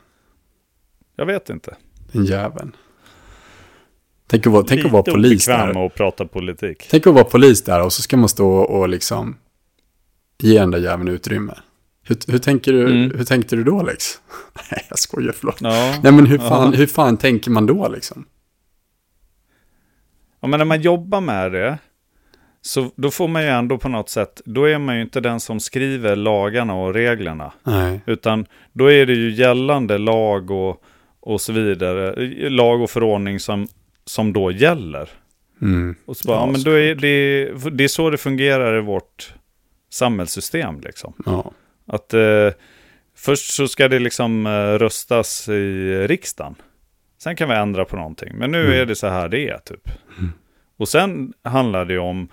[1.16, 1.76] Jag vet inte.
[2.12, 2.76] den jäveln.
[4.28, 5.74] Tänk att vara, tänk att vara Lite polis där.
[5.74, 6.88] med att prata politik.
[6.92, 9.36] Tänk att vara polis där och så ska man stå och liksom
[10.44, 11.54] ge den där jäveln utrymme.
[12.04, 13.18] Hur, hur, tänker du, Mm.
[13.18, 14.22] hur tänkte du då Lex?
[14.72, 15.58] Nej, jag skojar, förlåt.
[15.62, 16.00] Ja.
[16.04, 18.26] Nej, men hur fan, hur fan tänker man då liksom?
[20.42, 21.78] ja, men när man jobbar med det.
[22.62, 25.40] Så då får man ju ändå på något sätt, då är man ju inte den
[25.40, 27.54] som skriver lagarna och reglerna.
[27.64, 30.84] Nej, Utan då är det ju gällande lag och,
[31.20, 32.16] och så vidare,
[32.50, 33.68] lag och förordning som,
[34.06, 35.10] som då gäller.
[35.62, 35.96] mm.
[36.06, 37.46] Och så bara, Ja, ja, men då är det,
[37.78, 39.34] det är så det fungerar i vårt
[39.90, 41.14] samhällssystem liksom.
[41.26, 41.52] ja.
[41.86, 42.50] Att eh,
[43.16, 46.56] först så ska det liksom eh, röstas i riksdagen.
[47.18, 48.32] Sen kan vi ändra på någonting.
[48.36, 48.82] Men nu Mm.
[48.82, 49.90] är det så här det är typ.
[50.78, 52.28] Och sen handlar det om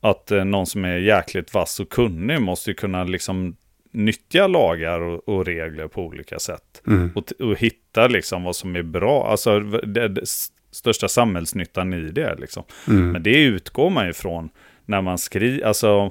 [0.00, 3.56] att eh, någon som är jäkligt vass och kunnig måste ju kunna liksom
[3.92, 6.82] nyttja lagar och, och regler på olika sätt.
[6.86, 7.10] Mm.
[7.14, 10.22] Och, och hitta liksom vad som är bra, alltså det, det
[10.70, 12.62] största samhällsnyttan i det liksom.
[12.88, 13.10] Mm.
[13.12, 14.48] Men det utgår man ju från
[14.86, 16.10] när man skriver, alltså,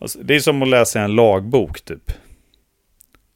[0.00, 2.12] alltså det är som att läsa en lagbok typ.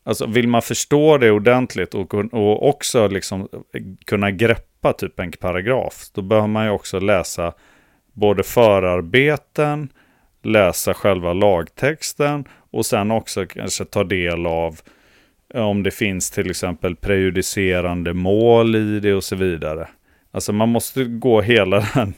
[0.04, 5.32] Alltså vill man förstå det ordentligt och, och också liksom eh, kunna greppa typ en
[5.32, 7.52] paragraf, då behöver man ju också läsa
[8.12, 9.88] både förarbeten,
[10.42, 14.80] läsa själva lagtexten och sen också kanske ta del av
[15.54, 19.88] eh, om det finns till exempel prejudicerande mål i det och så vidare.
[20.30, 22.14] Alltså man måste gå hela den.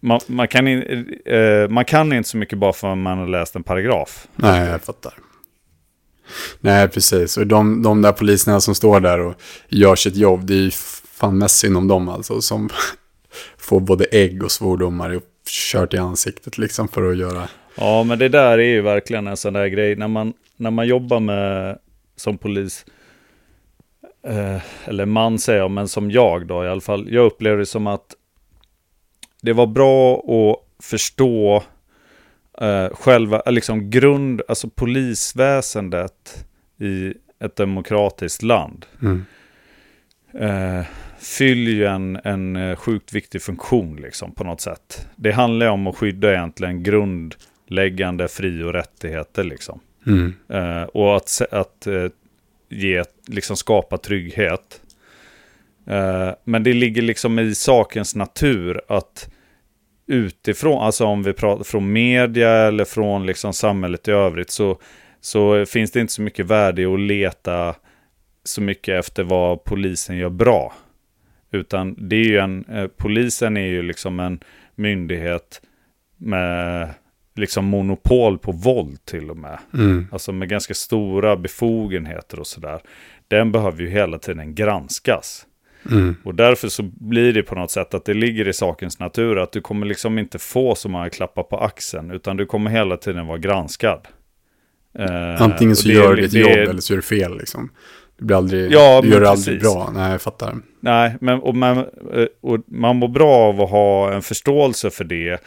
[0.00, 3.26] Man, man, kan, in, eh, man kan inte så mycket bara för att man har
[3.26, 4.28] läst en paragraf.
[4.36, 5.14] Nej, jag fattar.
[6.60, 7.36] Nej, precis.
[7.36, 9.34] Och de, de där poliserna som står där och
[9.68, 10.70] gör sitt jobb, det är ju
[11.18, 12.40] fan mest synd om dem alltså.
[12.40, 12.68] Som
[13.58, 17.48] får både ägg och svordomar kört i ansiktet liksom för att göra.
[17.74, 19.96] Ja, men det där är ju verkligen en sån där grej.
[19.96, 21.78] När man, när man jobbar med
[22.16, 22.84] som polis,
[24.26, 27.08] eh, eller man säger jag, men som jag då i alla fall.
[27.10, 28.14] Jag upplever det som att
[29.46, 31.62] det var bra att förstå
[32.60, 36.46] eh, själva, liksom grund, alltså polisväsendet
[36.78, 38.86] i ett demokratiskt land.
[39.02, 39.24] Mm.
[40.34, 40.84] Eh,
[41.18, 45.08] fyller ju en, en eh, sjukt viktig funktion liksom på något sätt.
[45.16, 49.80] Det handlar om att skydda egentligen grundläggande fri och rättigheter liksom.
[50.06, 50.34] Mm.
[50.48, 52.06] Eh, och att, att eh,
[52.68, 54.80] ge, liksom skapa trygghet.
[55.86, 59.30] Eh, men det ligger liksom i sakens natur att
[60.06, 64.78] utifrån, alltså om vi pratar från media eller från liksom samhället i övrigt så,
[65.20, 67.74] så finns det inte så mycket värde i att leta
[68.44, 70.72] så mycket efter vad polisen gör bra.
[71.50, 74.40] Utan det är ju en, eh, polisen är ju liksom en
[74.74, 75.62] myndighet
[76.16, 76.94] med
[77.34, 79.58] liksom monopol på våld till och med.
[79.74, 80.06] Mm.
[80.12, 82.80] Alltså med ganska stora befogenheter och sådär.
[83.28, 85.46] Den behöver ju hela tiden granskas.
[85.90, 86.16] Mm.
[86.24, 89.52] Och därför så blir det på något sätt att det ligger i sakens natur att
[89.52, 92.10] du kommer liksom inte få så många klappar på axeln.
[92.10, 94.08] Utan du kommer hela tiden vara granskad.
[94.98, 97.70] Eh, Antingen så det- gör du det- jobb eller så gör du fel liksom.
[98.18, 99.90] Det blir aldrig, Ja, du gör det aldrig bra.
[99.94, 100.54] Nej, jag fattar.
[100.80, 105.04] Nej, men och man, eh, och man mår bra av att ha en förståelse för
[105.04, 105.40] det.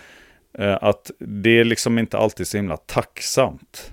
[0.60, 3.92] eh, Att det är liksom inte alltid så himla tacksamt.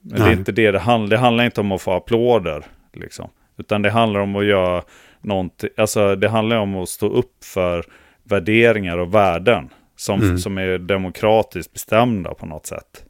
[0.00, 0.32] Men det Nej.
[0.32, 2.64] är inte det det handlar Det handlar inte om att få applåder.
[2.92, 3.28] Liksom.
[3.58, 4.82] Utan det handlar om att göra
[5.24, 5.70] någonting.
[5.76, 7.84] Alltså det handlar om att stå upp för
[8.24, 9.68] värderingar och värden.
[9.96, 10.38] Som, Mm.
[10.38, 13.04] som är demokratiskt bestämda på något sätt.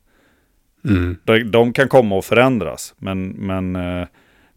[0.84, 1.16] Mm.
[1.24, 2.94] De, de kan komma och förändras.
[2.98, 4.06] Men, men eh,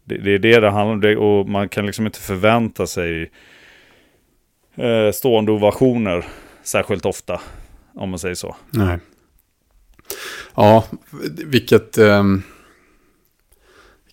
[0.04, 1.00] det, det är det det handlar om.
[1.00, 3.30] Det, och man kan liksom inte förvänta sig
[4.76, 6.24] eh, stående ovationer
[6.62, 7.40] särskilt ofta.
[7.94, 8.56] Om man säger så.
[8.70, 8.98] Nej.
[10.54, 10.84] Ja,
[11.46, 12.42] vilket, ehm,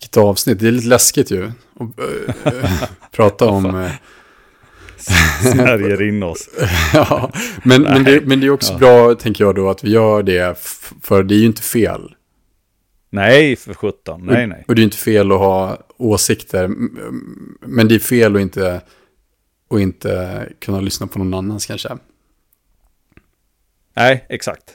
[0.04, 0.58] vilket avsnitt.
[0.60, 1.44] Det är lite läskigt ju.
[1.44, 1.98] att
[2.54, 3.64] eh, prata om...
[3.82, 3.90] eh,
[5.52, 6.48] Snärjer in oss.
[6.94, 7.32] ja,
[7.64, 8.78] men, men, det, men det är också Ja.
[8.78, 10.58] bra, tänker jag då, att vi gör det.
[11.02, 12.14] För det är ju inte fel.
[13.10, 14.20] Nej, för sjutton.
[14.26, 14.64] Nej, nej.
[14.68, 16.68] Och det är inte fel att ha åsikter.
[17.60, 18.80] Men det är fel att inte,
[19.70, 21.88] att inte kunna lyssna på någon annans kanske.
[23.96, 24.74] Nej, exakt.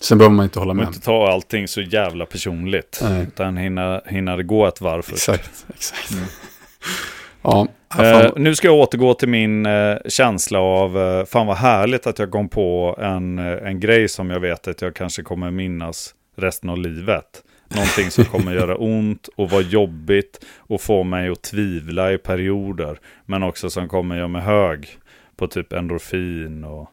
[0.00, 0.86] Sen behöver man inte hålla Man med.
[0.94, 3.00] inte ta allting så jävla personligt.
[3.02, 3.22] Nej.
[3.22, 5.28] Utan hinna, hinna det gå ett varv först.
[5.28, 6.10] Exakt, exakt.
[6.12, 6.24] Mm.
[7.42, 7.68] Ja,
[7.98, 12.18] Eh, nu ska jag återgå till min eh, känsla av, eh, fan vad härligt att
[12.18, 16.14] jag kom på en, eh, en grej som jag vet att jag kanske kommer minnas
[16.36, 17.42] resten av livet.
[17.68, 22.98] Någonting som kommer göra ont och vara jobbigt och få mig att tvivla i perioder.
[23.26, 24.88] Men också som kommer göra mig hög
[25.36, 26.90] på typ endorfin och...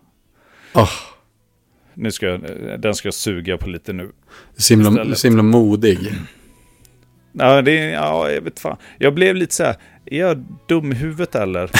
[0.73, 0.87] Ah.
[1.93, 2.41] Nu ska jag,
[2.79, 4.11] den ska jag suga på lite nu.
[5.15, 6.13] Så himla modig.
[7.33, 8.77] Ja, det, är- ja, jag vet fan.
[8.97, 9.75] Jag blev lite så här,
[10.05, 11.63] är jag dum i huvudet eller?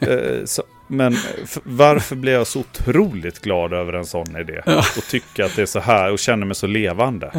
[0.00, 1.16] eh, så, men
[1.64, 4.62] varför blev jag så otroligt glad över en sån idé?
[4.96, 7.30] Och tycka att det är så här och känner mig så levande.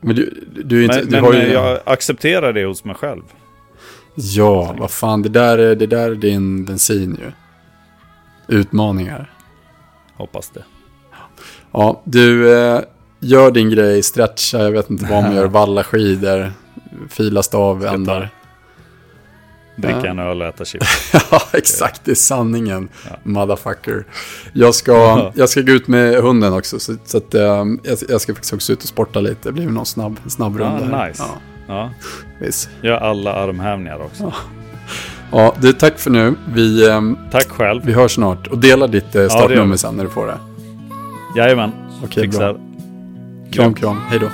[0.00, 0.96] Men du, du inte...
[1.10, 3.22] Men, du men ju, jag accepterar det hos mig själv.
[4.14, 7.32] Ja, vad fan, det där, är, det där är din bensin ju.
[8.58, 9.30] Utmaningar.
[10.14, 10.64] Hoppas det.
[11.72, 12.80] Ja, du eh,
[13.20, 16.52] gör din grej, stretcha, jag vet inte vad man gör, valla skidor,
[17.08, 18.28] fila stavändar.
[19.76, 20.06] Dricka Ja.
[20.10, 21.12] en öl och äta chips.
[21.30, 23.16] ja, exakt, det är sanningen, Ja.
[23.22, 24.04] motherfucker.
[24.52, 25.32] Jag ska, Ja.
[25.36, 27.40] jag ska gå ut med hunden också, så, så att, eh,
[27.82, 29.48] jag, jag ska faktiskt också ut och sporta lite.
[29.48, 30.96] Det blir någon snabb, snabb Ja, runda.
[30.96, 31.08] här.
[31.08, 31.22] nice.
[31.22, 31.34] Ja,
[31.74, 31.90] Ja,
[32.40, 32.68] visst.
[32.82, 34.32] gör alla armhävningar också.
[35.32, 36.34] Ja, du, tack för nu.
[36.54, 37.82] Vi, ehm, Tack själv.
[37.84, 38.46] vi hörs snart.
[38.46, 39.78] Och dela ditt eh, startnummer vi.
[39.78, 40.38] sen när du får det.
[41.36, 41.72] Jajamän.
[42.04, 42.52] Okej, Fixar.
[42.52, 42.62] bra.
[43.52, 43.96] Kram, kram.
[44.10, 44.26] Hej då.